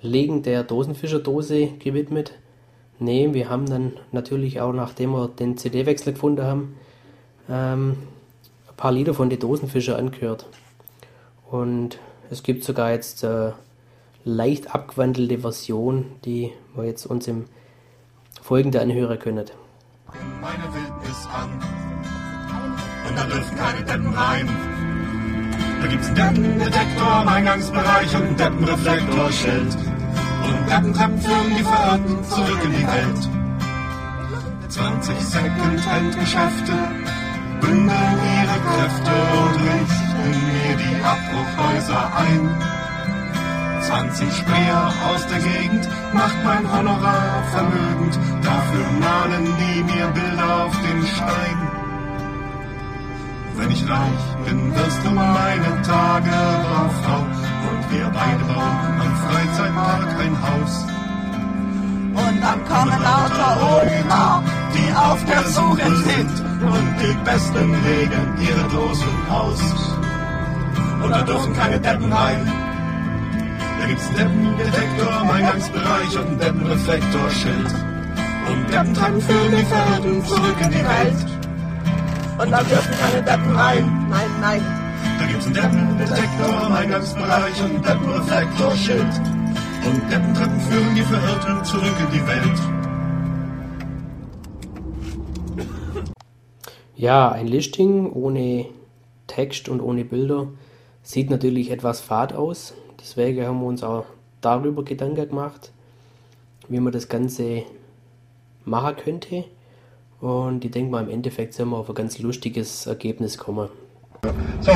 Legen 0.00 0.44
der 0.44 0.62
Dosenfischerdose 0.62 1.66
gewidmet. 1.78 2.32
Nee, 3.02 3.34
wir 3.34 3.48
haben 3.48 3.66
dann 3.66 3.94
natürlich 4.12 4.60
auch, 4.60 4.72
nachdem 4.72 5.10
wir 5.10 5.26
den 5.26 5.56
CD-Wechsel 5.56 6.12
gefunden 6.12 6.44
haben, 6.44 6.76
ähm, 7.50 7.96
ein 8.68 8.76
paar 8.76 8.92
Lieder 8.92 9.12
von 9.12 9.28
den 9.28 9.40
Dosenfischer 9.40 9.98
angehört. 9.98 10.46
Und 11.50 11.98
es 12.30 12.44
gibt 12.44 12.62
sogar 12.62 12.92
jetzt 12.92 13.24
äh, 13.24 13.50
leicht 14.24 14.72
abgewandelte 14.72 15.38
Version, 15.38 16.12
die 16.24 16.52
wir 16.76 16.84
jetzt 16.84 17.04
uns 17.06 17.26
im 17.26 17.46
Folgende 18.40 18.80
anhören 18.80 19.18
können. 19.18 19.46
meine 20.40 20.62
Wildnis 20.72 21.26
an. 21.34 21.50
Und 23.08 23.18
da 23.18 23.24
dürfen 23.24 23.56
keine 23.56 23.84
Deppen 23.84 24.14
rein. 24.14 24.48
Da 25.80 25.88
gibt's 25.88 26.06
einen 26.06 26.14
Deppendetektor 26.14 27.22
im 27.22 27.28
Eingangsbereich 27.28 28.14
und 28.14 28.22
einen 28.22 28.36
Deppenreflektorschild. 28.36 29.91
Und 30.46 30.70
Deppentreppen 30.70 31.20
führen 31.20 31.56
die 31.56 31.62
Verirrten 31.62 32.24
zurück 32.24 32.60
in 32.64 32.72
die 32.72 32.86
Welt. 32.86 33.28
20 34.68 35.20
Second-Hand-Geschäfte 35.20 36.72
bündeln 37.60 38.18
ihre 38.38 38.58
Kräfte 38.70 39.14
und 39.38 39.54
richten 39.60 40.30
mir 40.48 40.76
die 40.82 40.96
Abbruchhäuser 41.04 42.16
ein. 42.16 42.72
20 43.82 44.32
Späher 44.32 44.92
aus 45.10 45.26
der 45.26 45.40
Gegend 45.40 45.88
macht 46.14 46.36
mein 46.44 46.72
Honorar 46.72 47.42
vermögend. 47.52 48.18
Dafür 48.42 48.86
malen 49.00 49.46
die 49.60 49.82
mir 49.82 50.06
Bilder 50.08 50.64
auf 50.64 50.76
den 50.80 51.06
Stein. 51.06 51.58
Wenn 53.56 53.70
ich 53.70 53.88
reich 53.88 54.26
bin, 54.46 54.74
wirst 54.74 55.04
du 55.04 55.10
meine 55.10 55.82
Tage 55.82 56.30
Frau 57.02 57.18
und 57.18 57.51
wir 57.92 58.08
beide 58.08 58.44
bauen 58.44 59.00
am 59.00 59.12
Freizeitpark 59.24 60.08
ein 60.20 60.36
Haus. 60.42 60.86
Und 62.14 62.40
dann 62.42 62.64
kommen 62.64 63.02
lauter 63.02 63.52
Omer, 63.62 64.42
die 64.74 64.94
auf 64.94 65.24
der 65.24 65.42
Suche 65.44 65.96
sind 65.96 66.30
und 66.62 66.94
die 67.00 67.16
Besten 67.24 67.70
legen 67.84 68.24
ihre 68.40 68.68
Dosen 68.68 69.14
aus. 69.30 69.60
Und 71.02 71.10
da 71.10 71.22
dürfen 71.22 71.52
keine 71.54 71.80
Deppen 71.80 72.12
rein. 72.12 72.52
Da 73.80 73.86
gibt's 73.86 74.08
einen 74.08 74.56
Deppendetektor 74.56 75.20
im 75.22 75.30
Eingangsbereich 75.30 76.18
und 76.18 76.26
einen 76.26 76.38
Deppenreflektorschild. 76.38 77.74
Und 78.48 78.72
Deppentreiben 78.72 79.20
führen 79.20 79.56
die 79.56 79.64
Verirrten 79.64 80.24
zurück 80.26 80.56
in 80.60 80.70
die 80.70 80.84
Welt. 80.84 81.26
Und 82.38 82.50
dann 82.50 82.68
dürfen 82.68 82.94
keine 83.00 83.22
Deppen 83.22 83.56
rein. 83.56 84.06
Nein, 84.10 84.30
nein. 84.40 84.81
Da 85.22 85.28
gibt's 85.28 85.46
einen 85.46 85.54
Deppendetektor 85.54 86.66
im 86.66 86.72
Eingangsbereich 86.72 87.62
und 87.62 87.86
Deppenreflektorschild. 87.86 89.20
Und 89.86 90.02
Deppentreppen 90.10 90.60
führen 90.62 90.94
die 90.96 91.02
Verirrten 91.02 91.64
zurück 91.64 91.94
in 92.00 92.10
die 92.10 92.26
Welt. 92.26 92.58
Ja, 96.96 97.30
ein 97.30 97.46
Listing 97.46 98.10
ohne 98.10 98.66
Text 99.28 99.68
und 99.68 99.80
ohne 99.80 100.04
Bilder 100.04 100.48
sieht 101.04 101.30
natürlich 101.30 101.70
etwas 101.70 102.00
fad 102.00 102.32
aus. 102.32 102.74
Deswegen 103.00 103.46
haben 103.46 103.60
wir 103.60 103.66
uns 103.68 103.84
auch 103.84 104.06
darüber 104.40 104.82
Gedanken 104.82 105.28
gemacht, 105.28 105.70
wie 106.68 106.80
man 106.80 106.92
das 106.92 107.08
Ganze 107.08 107.62
machen 108.64 108.96
könnte. 108.96 109.44
Und 110.20 110.64
ich 110.64 110.72
denke 110.72 110.90
mal, 110.90 111.04
im 111.04 111.10
Endeffekt 111.10 111.54
sind 111.54 111.68
wir 111.68 111.76
auf 111.76 111.88
ein 111.88 111.94
ganz 111.94 112.18
lustiges 112.18 112.86
Ergebnis 112.86 113.38
kommen. 113.38 113.68
So, 114.62 114.70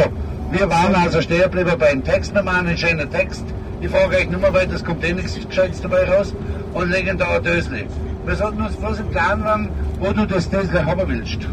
wir 0.50 0.68
waren 0.68 0.96
also 0.96 1.22
stehen 1.22 1.42
geblieben 1.42 1.70
bei 1.78 1.90
dem 1.90 2.02
Text. 2.02 2.34
Wir 2.34 2.42
machen 2.42 2.66
einen 2.66 2.76
schönen 2.76 3.08
Text. 3.08 3.44
Ich 3.80 3.88
frage 3.88 4.16
euch 4.16 4.28
nur 4.28 4.40
mal 4.40 4.52
weiter, 4.52 4.74
es 4.74 4.84
kommt 4.84 5.04
eh 5.04 5.12
nichts 5.12 5.38
Gescheites 5.46 5.80
dabei 5.80 6.10
raus. 6.10 6.34
Und 6.74 6.90
legen 6.90 7.16
da 7.16 7.36
ein 7.36 7.44
Dösli. 7.44 7.86
Wir 8.24 8.34
sollten 8.34 8.60
uns 8.60 8.74
bloß 8.74 8.98
im 8.98 9.10
Plan 9.10 9.44
werden, 9.44 9.68
wo 10.00 10.12
du 10.12 10.26
das 10.26 10.50
Dösli 10.50 10.80
haben 10.80 11.08
willst. 11.08 11.42
Schnell, 11.42 11.48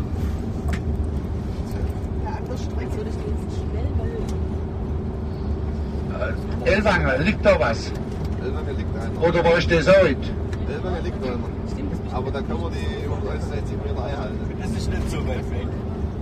Elwanger, 6.66 7.20
liegt 7.20 7.46
da 7.46 7.60
was? 7.60 7.92
Elwanger 8.44 8.74
liegt 8.76 8.90
einer. 8.98 9.22
Oder 9.28 9.46
weißt 9.46 9.70
du 9.70 9.76
das 9.76 9.88
auch 9.90 10.04
nicht? 10.04 10.34
Elwanger 10.68 11.02
liegt 11.02 11.24
einer. 11.24 11.38
Aber 12.12 12.32
da 12.32 12.42
kann 12.42 12.60
man 12.60 12.72
die 12.72 13.06
160 13.06 13.78
Meter 13.86 14.04
einhalten. 14.04 14.40
Das 14.60 14.72
ist 14.72 14.90
nicht 14.90 15.12
so 15.12 15.18
weit 15.28 15.52
weg. 15.52 15.68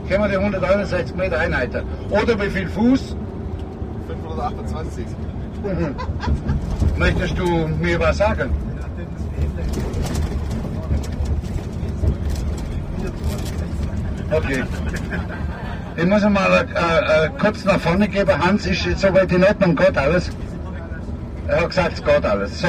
Können 0.08 0.24
wir 0.24 0.30
die 0.30 0.38
161 0.38 1.16
Meter 1.16 1.40
einhalten. 1.40 1.84
Oder 2.10 2.40
wie 2.40 2.50
viel 2.50 2.68
Fuß 2.68 3.16
528. 4.08 5.06
Mhm. 5.64 5.96
möchtest 6.98 7.38
du 7.38 7.68
mir 7.80 8.00
was 8.00 8.18
sagen? 8.18 8.50
Okay. 14.32 14.64
Ich 15.98 16.06
muss 16.06 16.24
mal 16.24 16.66
äh, 16.74 17.26
äh, 17.26 17.30
kurz 17.38 17.66
nach 17.66 17.80
vorne 17.80 18.08
geben. 18.08 18.32
Hans, 18.44 18.66
ist 18.66 18.86
jetzt 18.86 19.02
soweit 19.02 19.32
in 19.32 19.44
Ordnung? 19.44 19.76
Geht 19.76 19.98
alles? 19.98 20.32
Er 21.48 21.62
hat 21.62 21.70
gesagt, 21.70 21.94
es 21.94 22.04
geht 22.04 22.26
alles. 22.26 22.62
So. 22.62 22.68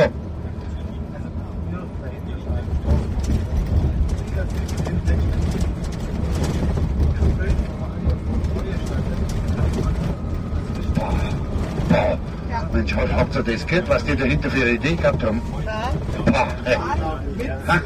Boah. 10.94 11.14
Boah. 11.88 12.18
Mensch, 12.72 12.94
habt 13.36 13.48
ihr 13.48 13.54
das 13.54 13.66
gehört, 13.66 13.88
was 13.88 14.04
die 14.04 14.16
dahinter 14.16 14.50
für 14.50 14.62
eine 14.62 14.70
Idee 14.72 14.96
gehabt 14.96 15.22
haben? 15.22 15.40
Boah, 16.26 16.48
hey. 16.64 16.76
Ha? 17.66 17.80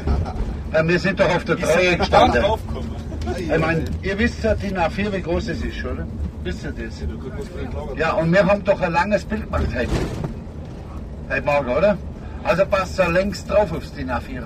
Ja, 0.73 0.87
wir 0.87 0.99
sind 0.99 1.19
doch 1.19 1.35
auf 1.35 1.45
der 1.45 1.57
Treue 1.57 1.97
gestanden. 1.97 2.43
Ich 3.37 3.57
meine, 3.59 3.85
ihr 4.01 4.19
wisst 4.19 4.43
ja 4.43 4.55
DIN 4.55 4.77
A4, 4.77 5.13
wie 5.13 5.21
groß 5.21 5.49
es 5.49 5.61
ist, 5.61 5.85
oder? 5.85 6.05
Wisst 6.43 6.63
ihr 6.63 6.71
das? 6.71 7.03
Ja, 7.97 8.13
und 8.13 8.31
wir 8.31 8.45
haben 8.45 8.63
doch 8.63 8.79
ein 8.81 8.91
langes 8.91 9.25
Bild 9.25 9.43
gemacht 9.43 9.67
heute. 9.75 9.89
Heute 11.29 11.45
Morgen, 11.45 11.69
oder? 11.69 11.97
Also 12.43 12.65
passt 12.65 12.99
da 12.99 13.07
längst 13.07 13.49
drauf 13.49 13.71
aufs 13.71 13.93
DIN 13.93 14.09
A4. 14.09 14.43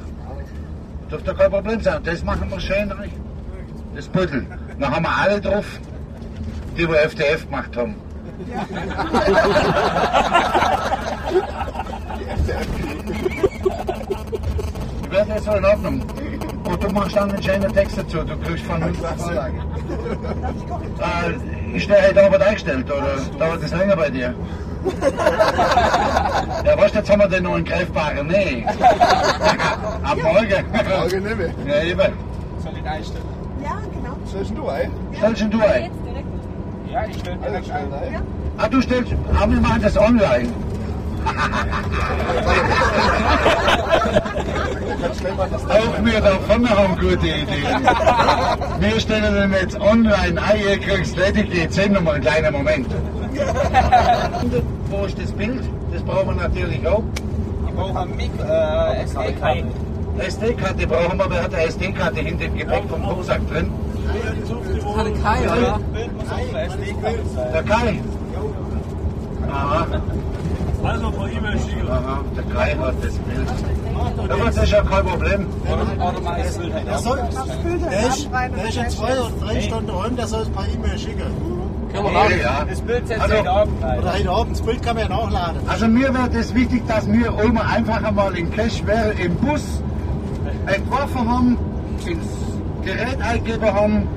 Dürfte 1.10 1.34
kein 1.36 1.52
Problem 1.52 1.82
sein. 1.82 2.02
Das 2.04 2.24
machen 2.24 2.50
wir 2.50 2.60
schön 2.60 2.92
rein. 2.92 3.12
Das 3.96 4.08
Büttel. 4.08 4.46
Dann 4.80 4.96
haben 4.96 5.04
wir 5.04 5.18
alle 5.18 5.42
drauf, 5.42 5.66
die 6.78 6.88
wir 6.88 7.02
FDF 7.02 7.46
gemacht 7.46 7.76
haben. 7.76 7.96
Ich 15.04 15.12
werde 15.12 15.32
jetzt 15.34 15.46
so 15.46 15.52
in 15.52 15.66
Ordnung. 15.66 16.02
Und 16.64 16.84
du 16.84 16.90
machst 16.90 17.16
dann 17.16 17.32
einen 17.32 17.44
schönen 17.44 17.74
Text 17.74 17.98
dazu. 17.98 18.20
Du 18.24 18.38
kriegst 18.38 18.64
von 18.66 18.82
uns 18.82 18.98
Vorlage. 19.18 19.54
Äh, 21.00 21.78
ist 21.78 21.90
der 21.90 22.08
heute 22.08 22.26
Abend 22.26 22.42
eingestellt 22.42 22.92
oder 22.92 23.18
dauert 23.38 23.64
das 23.64 23.72
länger 23.72 23.96
bei 23.96 24.10
dir? 24.10 24.34
Ja, 26.66 26.78
weißt 26.78 26.96
du, 26.96 27.00
jetzt 27.00 27.10
haben 27.10 27.22
wir 27.22 27.28
den 27.28 27.44
noch 27.44 27.58
in 27.58 27.66
greifbaren 27.66 28.28
Nähe. 28.28 28.68
Ab 28.68 30.18
morgen. 30.22 30.66
Morgen 30.90 31.24
nicht 31.24 31.38
mehr. 31.38 31.54
Ja, 31.68 31.84
eben. 31.84 32.14
Soll 32.64 32.74
ich 32.82 32.90
einstellen? 32.90 33.26
Ja, 33.64 33.78
genau. 33.94 34.16
Stellst 34.28 34.58
du 34.58 34.68
ein? 34.70 34.92
Stellst 35.18 35.54
du 35.54 35.62
ein? 35.62 35.92
Ja, 36.92 37.06
ich 37.06 37.20
stelle 37.20 37.38
direkt 37.38 37.66
stellen 37.66 37.94
ein. 37.94 38.22
Ah, 38.58 38.68
du 38.68 38.82
stellst, 38.82 39.14
ah, 39.34 39.50
wir 39.50 39.62
machen 39.62 39.82
das 39.82 39.98
online. 39.98 40.50
Auch 45.70 46.06
wir 46.06 46.20
da 46.20 46.32
vorne 46.48 46.70
haben 46.70 46.96
gute 47.00 47.28
Ideen. 47.28 47.48
Wir 48.80 49.00
stellen 49.00 49.36
den 49.36 49.52
jetzt 49.54 49.80
online 49.80 50.42
ein, 50.42 50.60
ihr 50.60 50.80
kriegt 50.80 51.16
lediglich 51.16 51.70
10 51.70 51.94
nochmal 51.94 52.16
einen 52.16 52.24
kleinen 52.24 52.52
Moment. 52.52 52.88
Wo 54.90 55.06
ist 55.06 55.18
das 55.18 55.32
Bild? 55.32 55.64
Das 55.94 56.04
brauchen 56.04 56.36
wir 56.36 56.44
natürlich 56.44 56.86
auch. 56.86 57.04
Ich 57.68 57.74
brauche 57.74 58.00
ein 58.00 58.18
Mik 58.18 58.32
äh, 58.40 59.04
SD-Karte. 59.04 59.64
SD-Karte 60.18 60.88
brauchen 60.88 61.18
wir, 61.18 61.30
wer 61.30 61.44
hat 61.44 61.54
eine 61.54 61.64
SD-Karte 61.68 62.20
hinter 62.20 62.46
dem 62.46 62.58
Gepäck 62.58 62.84
vom 62.90 63.06
Rucksack 63.06 63.48
drin? 63.50 63.72
Hatte 64.98 65.12
Kai, 65.14 65.40
oder? 65.46 65.80
Bild 65.94 66.14
muss 66.18 66.32
auf 66.32 66.40
der 66.54 66.66
SD-Karte 66.66 67.20
sein. 67.36 67.48
Der 67.54 67.64
Kai. 67.64 68.00
Aha, 69.52 69.86
Also 70.84 71.12
per 71.12 71.28
E-Mail 71.32 71.60
schicken. 71.60 71.90
aha, 71.90 72.20
der 72.36 72.44
Kai 72.56 72.76
hat 72.76 72.96
das 73.04 73.14
Bild. 73.14 73.48
Aber 74.32 74.46
das 74.46 74.58
ist 74.58 74.72
ja 74.72 74.82
kein 74.84 75.06
Problem. 75.06 75.46
Der, 76.86 76.98
soll, 76.98 77.18
der, 77.18 78.08
ist, 78.10 78.30
der 78.32 78.68
ist 78.68 78.78
in 78.78 78.90
zwei 78.90 79.20
oder 79.20 79.32
drei 79.46 79.62
Stunden 79.62 79.90
rum, 79.90 80.16
der 80.16 80.28
soll 80.28 80.42
es 80.44 80.50
per 80.50 80.64
E-Mail 80.68 80.98
schicken. 80.98 81.62
Können 81.92 82.06
wir 82.06 82.12
Ja, 82.14 82.20
machen. 82.24 82.40
ja. 82.42 82.66
Das 82.70 82.82
Bild 82.82 83.08
setzt 83.08 83.22
Also- 83.22 83.36
sich 83.36 83.50
Abend 83.50 83.84
ein. 83.84 84.00
Oder 84.00 84.14
heute 84.14 84.30
Abend, 84.30 84.52
das 84.54 84.62
Bild 84.62 84.82
kann 84.84 84.96
man 84.96 85.10
ja 85.10 85.10
nachladen. 85.10 85.62
Also 85.68 85.88
mir 85.88 86.14
wäre 86.14 86.30
das 86.30 86.56
wichtig, 86.56 86.88
dass 86.88 87.12
wir 87.12 87.34
Ulmer 87.36 87.66
einfach 87.68 88.02
einmal 88.04 88.36
in 88.38 88.50
Cash 88.52 88.86
wäre 88.86 89.12
im 89.12 89.36
Bus 89.36 89.62
entworfen 90.68 91.30
haben, 91.30 91.58
ins 92.06 92.28
Gerät 92.84 93.22
eingegeben 93.22 93.74
haben, 93.74 94.08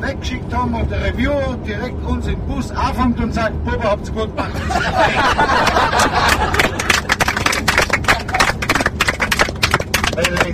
weggeschickt 0.00 0.52
haben 0.54 0.74
und 0.74 0.90
der 0.90 1.04
Reviewer 1.04 1.56
direkt 1.66 2.04
uns 2.04 2.26
im 2.26 2.40
Bus 2.46 2.70
anfängt 2.70 3.20
und 3.20 3.34
sagt, 3.34 3.64
Bubba, 3.64 3.90
habt's 3.90 4.12
gut 4.12 4.34
gemacht. 4.36 4.52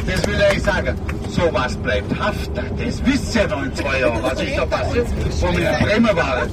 Das 0.07 0.26
will 0.26 0.42
ich 0.55 0.62
sagen. 0.62 0.98
Sowas 1.28 1.76
bleibt 1.76 2.18
haften. 2.20 2.64
Das 2.76 3.07
wisst 3.07 3.35
ihr 3.35 3.48
noch 3.48 3.62
in 3.62 3.74
zwei 3.74 4.00
Jahren. 4.00 4.22
Was 4.22 4.42
ist 4.42 4.59
da 4.59 4.66
passiert, 4.66 5.07
wo 5.40 5.57
wir 5.57 5.70
in 5.70 5.85
Bremen 5.85 6.16
waren? 6.16 6.50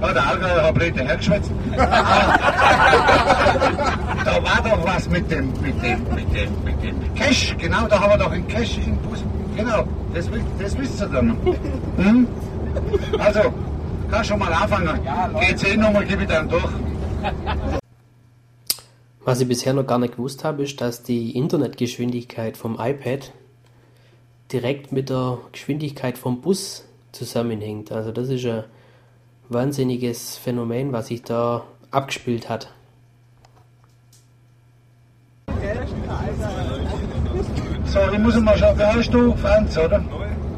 Ja, 0.00 0.12
der 0.12 0.26
Allgäuer 0.28 0.62
hat 0.62 0.74
blöd 0.74 0.96
hergeschwätzt. 0.96 1.50
da 1.76 1.86
war 4.42 4.62
doch 4.62 4.86
was 4.86 5.08
mit 5.08 5.30
dem, 5.30 5.52
mit 5.60 5.82
dem, 5.82 6.04
mit 6.14 6.34
dem, 6.34 6.64
mit 6.64 6.82
dem 6.82 7.14
Cash. 7.14 7.56
Genau, 7.58 7.86
da 7.88 8.00
haben 8.00 8.10
wir 8.12 8.18
doch 8.18 8.30
einen 8.30 8.46
Cash 8.46 8.78
im 8.78 8.96
Bus. 8.98 9.24
Genau, 9.58 9.84
das, 10.14 10.30
das 10.60 10.78
wisst 10.78 11.00
ihr 11.00 11.08
dann. 11.08 11.36
Hm? 11.98 12.28
Also, 13.18 13.40
kannst 14.08 14.28
schon 14.28 14.38
mal 14.38 14.52
anfangen. 14.52 15.00
GC-Nummer 15.40 16.04
gebe 16.04 16.22
ich 16.22 16.28
dann 16.28 16.48
durch. 16.48 16.72
Was 19.24 19.40
ich 19.40 19.48
bisher 19.48 19.72
noch 19.74 19.84
gar 19.84 19.98
nicht 19.98 20.14
gewusst 20.14 20.44
habe, 20.44 20.62
ist, 20.62 20.80
dass 20.80 21.02
die 21.02 21.36
Internetgeschwindigkeit 21.36 22.56
vom 22.56 22.78
iPad 22.78 23.32
direkt 24.52 24.92
mit 24.92 25.10
der 25.10 25.38
Geschwindigkeit 25.50 26.18
vom 26.18 26.40
Bus 26.40 26.84
zusammenhängt. 27.10 27.90
Also 27.90 28.12
das 28.12 28.28
ist 28.28 28.46
ein 28.46 28.62
wahnsinniges 29.48 30.36
Phänomen, 30.36 30.92
was 30.92 31.08
sich 31.08 31.22
da 31.22 31.64
abgespielt 31.90 32.48
hat. 32.48 32.72
Ich 38.12 38.18
muss 38.18 38.40
mal 38.40 38.56
schauen, 38.56 38.74
wer 38.76 38.94
heißt 38.94 39.12
du? 39.12 39.34
Franz, 39.36 39.76
oder? 39.78 40.00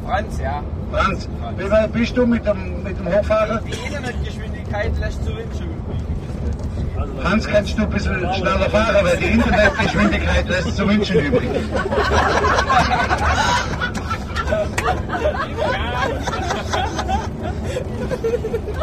Franz, 0.05 0.39
ja. 0.39 0.63
Franz, 0.91 1.29
wie 1.57 1.71
weit 1.71 1.93
bist 1.93 2.17
du 2.17 2.25
mit 2.25 2.45
dem, 2.45 2.83
mit 2.83 2.99
dem 2.99 3.07
Hochfahrer? 3.07 3.61
Die 3.61 3.87
Internetgeschwindigkeit 3.87 4.91
lässt 4.99 5.23
zu 5.23 5.29
wünschen 5.29 5.65
übrig. 5.65 7.23
Hans, 7.23 7.47
kannst 7.47 7.77
du 7.77 7.83
ein 7.83 7.89
bisschen 7.89 8.33
schneller 8.33 8.69
fahren, 8.69 8.95
weil 9.03 9.17
die 9.17 9.25
Internetgeschwindigkeit 9.25 10.49
lässt 10.49 10.75
zu 10.75 10.87
wünschen 10.87 11.19
übrig. 11.19 11.49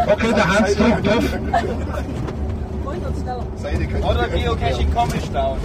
Okay, 0.06 0.32
der 0.34 0.48
Hans 0.48 0.76
drückt 0.76 1.08
auf. 1.08 1.24
Oder 4.10 4.28
Geocaching 4.28 4.94
Comic 4.94 5.32
Down. 5.32 5.58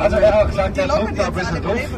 Also 0.00 0.16
er 0.16 0.32
hat 0.32 0.48
gesagt, 0.48 0.78
er 0.78 0.88
drückt 0.88 1.18
da 1.18 1.26
ein 1.26 1.32
bisschen 1.34 1.62
drauf. 1.62 1.88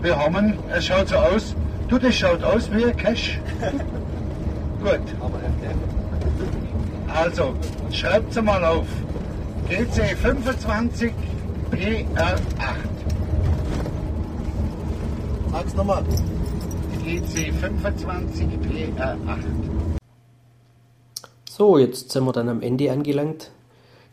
Wir 0.00 0.18
haben 0.18 0.36
ihn, 0.36 0.58
es 0.70 0.86
schaut 0.86 1.08
so 1.08 1.16
aus. 1.16 1.54
Du, 1.88 1.98
das 1.98 2.14
schaut 2.14 2.42
aus 2.42 2.70
wie 2.72 2.86
ein 2.86 2.96
Cash. 2.96 3.38
Gut. 4.82 5.00
Also, 7.08 7.54
schreibt 7.92 8.42
mal 8.42 8.64
auf. 8.64 8.86
GC 9.68 10.16
25 10.16 11.12
PR8. 11.70 12.06
Sag's 15.52 15.74
nochmal. 15.74 16.02
GC 17.04 17.52
25 17.60 18.46
PR8. 18.46 19.38
So, 21.50 21.76
jetzt 21.76 22.10
sind 22.10 22.24
wir 22.24 22.32
dann 22.32 22.48
am 22.48 22.62
Ende 22.62 22.90
angelangt. 22.90 23.50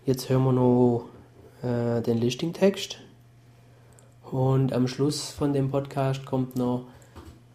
Jetzt 0.05 0.29
hören 0.29 0.43
wir 0.43 0.51
noch 0.51 1.05
äh, 1.65 2.01
den 2.01 2.19
Listing-Text. 2.19 2.99
Und 4.31 4.73
am 4.73 4.87
Schluss 4.87 5.31
von 5.31 5.53
dem 5.53 5.71
Podcast 5.71 6.25
kommt 6.25 6.55
noch 6.55 6.85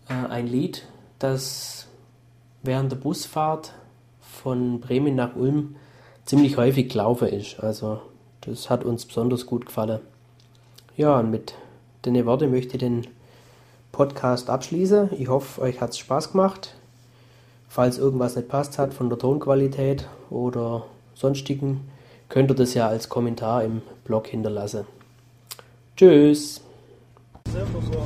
äh, 0.09 0.15
ein 0.15 0.47
Lied, 0.47 0.87
das 1.19 1.87
während 2.63 2.93
der 2.93 2.97
Busfahrt 2.97 3.75
von 4.21 4.81
Bremen 4.81 5.15
nach 5.15 5.37
Ulm 5.37 5.77
ziemlich 6.25 6.57
häufig 6.57 6.89
gelaufen 6.89 7.29
ist. 7.29 7.61
Also 7.61 8.01
das 8.43 8.71
hat 8.71 8.85
uns 8.85 9.07
besonders 9.07 9.47
gut 9.47 9.67
gefallen. 9.67 10.01
Ja, 10.97 11.19
und 11.19 11.31
mit 11.31 11.55
den 12.05 12.27
Worten 12.27 12.51
möchte 12.51 12.75
ich 12.75 12.81
den 12.81 13.07
Podcast 13.93 14.51
abschließen. 14.51 15.11
Ich 15.19 15.29
hoffe, 15.29 15.61
euch 15.63 15.81
hat 15.81 15.91
es 15.91 15.99
Spaß 15.99 16.33
gemacht. 16.33 16.75
Falls 17.69 17.99
irgendwas 17.99 18.37
nicht 18.37 18.49
passt 18.49 18.79
hat 18.79 18.95
von 18.95 19.09
der 19.09 19.19
Tonqualität 19.19 20.09
oder 20.31 20.87
sonstigen, 21.15 21.89
könnt 22.31 22.51
ihr 22.51 22.55
das 22.55 22.73
ja 22.73 22.89
als 22.89 23.11
Kommentar 23.11 23.63
im 23.65 23.83
Blog 24.05 24.29
hinterlassen. 24.29 24.87
Tschüss! 25.97 26.63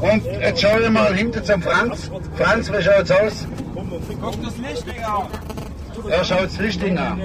Und 0.01 0.25
jetzt 0.25 0.61
schau 0.61 0.79
ich 0.81 0.91
mal 0.91 1.15
hinter 1.15 1.45
zum 1.45 1.63
Franz. 1.63 2.11
Franz, 2.37 2.73
wie 2.73 2.83
schaut's 2.83 3.11
aus? 3.11 3.47
Guck 4.21 4.43
das 4.43 4.57
Licht, 4.59 4.87
Digga. 4.87 5.29
Er 6.09 6.25
schaut 6.25 6.45
das 6.45 6.59
Lichting 6.59 6.99
an. 6.99 7.21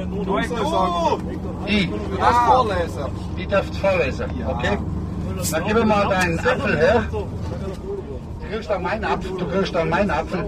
Ich. 1.66 1.90
Du 1.90 2.18
darfst 2.18 2.42
vorlesen. 2.48 3.06
Ich 3.38 3.48
darf 3.48 3.70
es 3.70 3.78
vorlesen, 3.78 4.26
okay? 4.48 4.78
Dann 5.52 5.64
gib 5.66 5.74
mir 5.74 5.86
mal 5.86 6.10
deinen 6.10 6.40
Apfel 6.40 6.78
her. 6.78 7.04
Du 7.12 8.56
kriegst 8.56 8.70
dann 8.70 8.82
meinen 8.84 9.06
Apfel, 9.06 9.32
du 9.38 9.48
kriegst 9.48 9.76
dann 9.76 9.90
meinen 9.90 10.12
Apfel. 10.12 10.46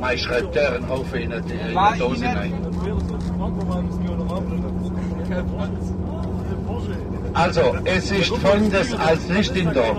Mal 0.00 0.16
schreibt 0.18 0.54
der 0.54 0.78
auf 0.88 1.14
in 1.14 1.30
die 1.30 1.98
Dose 1.98 2.24
rein. 2.24 2.52
Also, 7.32 7.60
es 7.84 8.10
ist 8.10 8.28
folgendes 8.36 8.92
als 8.94 9.28
Lichting 9.28 9.72
da. 9.72 9.94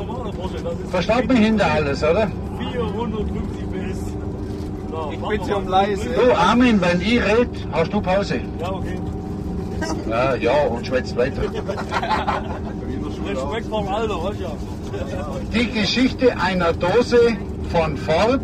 Verstaut 0.89 1.28
mich 1.28 1.39
hinter 1.39 1.72
alles, 1.72 2.04
oder? 2.04 2.30
Ich 5.12 5.20
bitte 5.20 5.56
um 5.56 5.67
leise. 5.67 6.10
Du, 6.10 6.34
Armin, 6.36 6.82
wenn 6.82 7.02
ich 7.02 7.22
red, 7.24 7.50
hast 7.72 7.94
du 7.94 8.02
Pause. 8.02 8.41
Ja, 8.60 8.72
okay. 8.72 9.00
Ja, 10.10 10.36
ja, 10.36 10.63
und 10.67 10.86
schwätzt 10.86 11.15
weiter. 11.15 11.41
Respekt 13.32 13.67
vom 13.70 13.88
Alter, 13.88 14.24
weißt 14.24 14.41
ja. 14.41 14.52
Die 15.54 15.72
Geschichte 15.72 16.38
einer 16.38 16.74
Dose 16.74 17.38
von 17.72 17.96
Ford, 17.98 18.41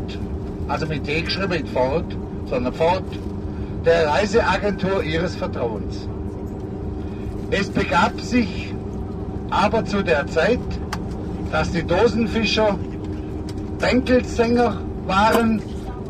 also 0.68 0.86
mit 0.86 1.06
D 1.06 1.22
geschrieben, 1.22 1.52
nicht 1.52 1.70
Ford, 1.70 2.06
sondern 2.46 2.74
Ford, 2.74 3.04
der 3.86 4.08
Reiseagentur 4.08 5.04
ihres 5.04 5.36
Vertrauens. 5.36 6.08
Es 7.52 7.70
begab 7.70 8.20
sich 8.20 8.67
aber 9.50 9.86
zu 9.86 10.04
der 10.04 10.28
Zeit, 10.28 10.60
dass 11.52 11.72
die 11.72 11.84
Dosenfischer 11.84 12.78
Bänkelsänger 13.80 14.82
waren 15.06 15.62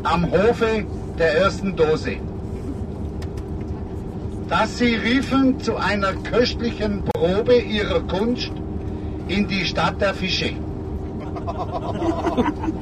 am 0.02 0.30
Hofe 0.30 0.84
der 1.18 1.38
ersten 1.38 1.76
Dose. 1.76 2.16
Dass 4.48 4.78
sie 4.78 4.94
riefen 4.94 5.60
zu 5.60 5.76
einer 5.76 6.14
köstlichen 6.14 7.04
Probe 7.04 7.58
ihrer 7.58 8.00
Kunst 8.00 8.50
in 9.28 9.46
die 9.46 9.64
Stadt 9.64 10.00
der 10.00 10.14
Fische. 10.14 10.52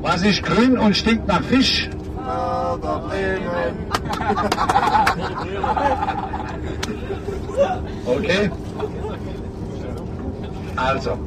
Was 0.00 0.22
ist 0.22 0.42
grün 0.42 0.78
und 0.78 0.96
stinkt 0.96 1.26
nach 1.26 1.42
Fisch? 1.42 1.90
Mörder 2.28 2.98
Bremen. 3.08 3.74
Okay? 8.04 8.50
Also. 10.76 11.18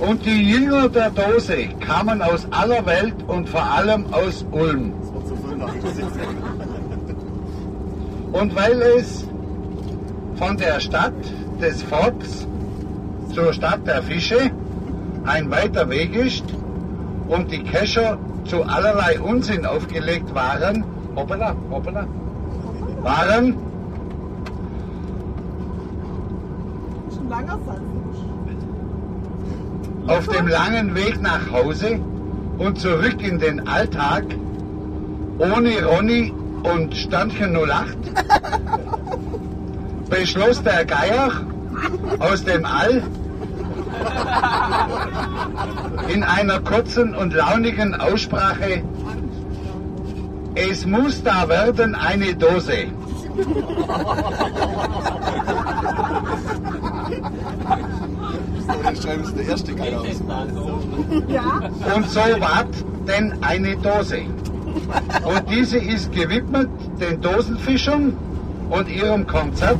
Und 0.00 0.26
die 0.26 0.50
Jünger 0.50 0.88
der 0.90 1.10
Dose 1.10 1.68
kamen 1.80 2.20
aus 2.20 2.46
aller 2.50 2.84
Welt 2.84 3.14
und 3.26 3.48
vor 3.48 3.64
allem 3.64 4.04
aus 4.12 4.44
Ulm. 4.50 4.92
Und 8.32 8.54
weil 8.54 8.82
es 8.98 9.26
von 10.36 10.56
der 10.58 10.80
Stadt 10.80 11.22
des 11.62 11.82
Forts 11.82 12.46
zur 13.34 13.52
Stadt 13.54 13.86
der 13.86 14.02
Fische 14.02 14.50
ein 15.24 15.50
weiter 15.50 15.88
Weg 15.88 16.14
ist 16.14 16.44
und 17.28 17.50
die 17.50 17.62
Kescher 17.62 18.18
zu 18.50 18.64
allerlei 18.64 19.20
Unsinn 19.20 19.64
aufgelegt 19.64 20.34
waren, 20.34 20.84
hoppala, 21.14 21.54
hoppala, 21.70 22.04
waren, 23.00 23.54
ein 27.20 27.28
langer 27.28 27.58
Satz. 27.64 27.80
auf 30.08 30.26
dem 30.26 30.48
langen 30.48 30.96
Weg 30.96 31.22
nach 31.22 31.52
Hause 31.52 32.00
und 32.58 32.80
zurück 32.80 33.22
in 33.22 33.38
den 33.38 33.68
Alltag 33.68 34.24
ohne 35.38 35.84
Ronny 35.84 36.34
und 36.64 36.96
Sternchen 36.96 37.56
08 37.56 37.96
beschloss 40.10 40.60
der 40.64 40.84
Geier 40.84 41.30
aus 42.18 42.44
dem 42.44 42.64
All 42.64 43.04
in 46.08 46.22
einer 46.24 46.60
kurzen 46.60 47.14
und 47.14 47.32
launigen 47.32 47.94
Aussprache, 47.94 48.82
es 50.54 50.84
muss 50.86 51.22
da 51.22 51.48
werden 51.48 51.94
eine 51.94 52.34
Dose. 52.34 52.86
Ich 58.92 59.02
schreibe 59.02 59.22
es 59.22 59.34
der 59.34 59.48
erste 59.48 59.74
Geier 59.74 60.00
aus. 60.00 60.22
Ja? 61.28 61.60
Und 61.94 62.10
so 62.10 62.20
ward 62.20 62.68
denn 63.06 63.34
eine 63.42 63.76
Dose. 63.76 64.22
Und 65.24 65.50
diese 65.50 65.78
ist 65.78 66.12
gewidmet 66.12 66.68
den 67.00 67.20
Dosenfischern 67.20 68.16
und 68.70 68.88
ihrem 68.88 69.26
Konzert. 69.26 69.78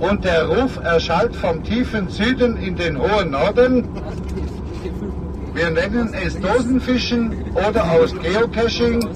Und 0.00 0.24
der 0.24 0.46
Ruf 0.48 0.78
erschallt 0.82 1.36
vom 1.36 1.62
tiefen 1.62 2.08
Süden 2.08 2.56
in 2.56 2.74
den 2.76 2.98
hohen 2.98 3.30
Norden. 3.30 3.86
Wir 5.54 5.70
nennen 5.70 6.14
es 6.24 6.40
Dosenfischen 6.40 7.32
oder 7.68 7.84
aus 7.90 8.14
Geocaching. 8.14 9.06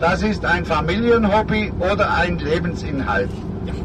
Das 0.00 0.22
ist 0.22 0.44
ein 0.44 0.64
Familienhobby 0.64 1.72
oder 1.78 2.12
ein 2.14 2.38
Lebensinhalt. 2.38 3.30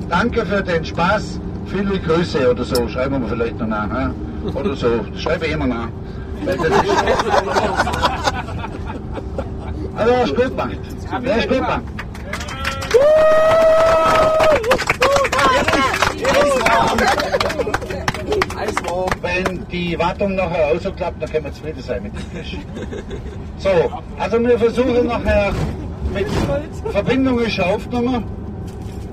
Danke 0.09 0.45
für 0.45 0.61
den 0.61 0.83
Spaß. 0.83 1.39
Viele 1.67 1.99
Grüße 1.99 2.49
oder 2.51 2.63
so. 2.63 2.87
Schreiben 2.89 3.21
wir 3.21 3.29
vielleicht 3.29 3.57
noch 3.59 3.67
nach. 3.67 4.09
Oder 4.53 4.75
so. 4.75 4.87
Schreibe 5.17 5.45
ich 5.45 5.51
immer 5.53 5.67
nach. 5.67 5.87
Weil 6.45 6.57
das 6.57 6.67
ist- 6.67 6.75
also, 9.95 10.11
er 10.13 10.23
ist 10.23 10.35
gut 10.35 10.47
gemacht. 10.49 10.77
Er 11.23 11.37
ist 11.37 11.47
gut 11.47 11.57
gemacht. 11.57 11.81
Wenn 19.21 19.67
die 19.67 19.97
Wartung 19.97 20.35
nachher 20.35 20.67
ausklappt, 20.67 21.21
dann 21.21 21.29
können 21.29 21.45
wir 21.45 21.53
zufrieden 21.53 21.81
sein 21.81 22.03
mit 22.03 22.13
dem 22.13 22.21
Fisch. 22.31 22.57
So, 23.57 23.69
also 24.17 24.39
wir 24.41 24.57
versuchen 24.57 25.07
nachher 25.07 25.53
mit 26.13 26.27
Verbindung 26.91 27.39
ist 27.39 27.53
schon 27.53 27.65
aufgenommen 27.65 28.23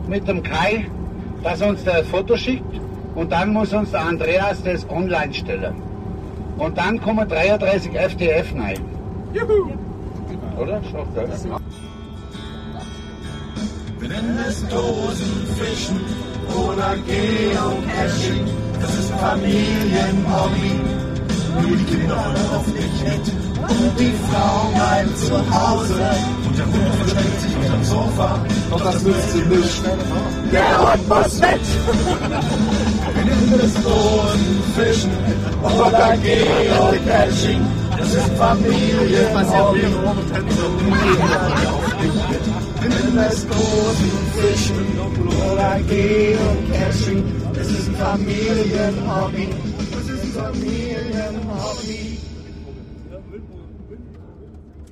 mit 0.09 0.27
dem 0.29 0.43
Kai, 0.43 0.87
dass 1.43 1.61
er 1.61 1.69
uns 1.69 1.85
das 1.85 2.07
Foto 2.07 2.37
schickt 2.37 2.81
und 3.15 3.33
dann 3.33 3.53
muss 3.53 3.73
uns 3.73 3.91
der 3.91 4.03
Andreas 4.03 4.63
das 4.63 4.89
online 4.89 5.35
stellen. 5.35 5.75
Und 6.59 6.79
dann 6.79 7.01
kommen 7.01 7.29
33 7.29 7.93
FTF 7.93 8.55
rein. 8.55 8.79
Juhu! 9.35 9.73
Oder? 10.59 10.81
Ist 10.81 10.95
auch 10.95 11.15
geil. 11.15 11.29
Wir 13.99 14.09
nennen 14.09 14.39
es 14.47 14.65
Oder 16.55 16.97
Geocaching. 17.07 18.47
Das 18.81 18.91
ist 18.95 19.11
Familienhobby. 19.21 20.81
Nur 21.63 21.77
die 21.77 21.85
Kinder 21.85 22.17
wollen 22.17 22.75
nicht 22.75 23.05
mit. 23.05 23.47
Und 23.69 23.99
die 23.99 24.15
Frau 24.31 24.69
bleibt 24.75 25.19
zu 25.19 25.35
Hause. 25.35 26.01
Und 26.47 26.59
der 26.59 26.67
Hund 26.67 26.95
versteckt 27.01 27.41
sich 27.41 27.57
unterm 27.57 27.85
Sofa. 27.85 28.39
Doch 28.71 28.83
das 28.85 29.03
nützt 29.03 29.33
sie 29.33 29.43
nicht. 29.43 29.83
Der 30.53 30.93
Hund 30.93 31.09
muss 31.09 31.41
mit. 31.41 31.61
Es 33.63 33.75
Dosenfischen 33.75 35.13
oder 35.63 36.17
Geocaching. 36.19 37.63
Das 37.99 38.13
ist 38.13 38.29
Familienhobby. 38.37 39.81
Wir 42.81 42.89
nennen 42.89 43.19
es 43.29 43.47
Dosenfischen 44.37 44.99
oder 45.51 45.81
Geocaching. 45.89 47.25
Es 47.59 47.71
ist 47.71 47.89
ein 47.89 47.95
Familienhobby. 47.97 49.49
Es 49.93 50.09
ist 50.09 50.23
ein 50.23 50.33
Familienhobby. 50.33 52.19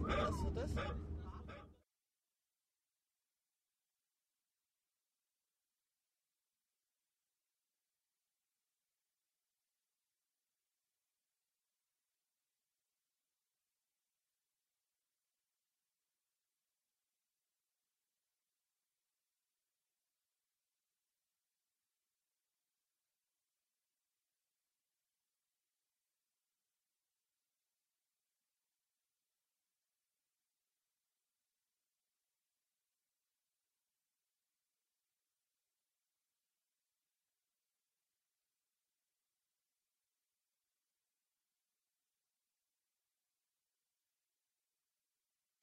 Was 0.00 0.34
ist 0.34 0.56
das? 0.56 0.70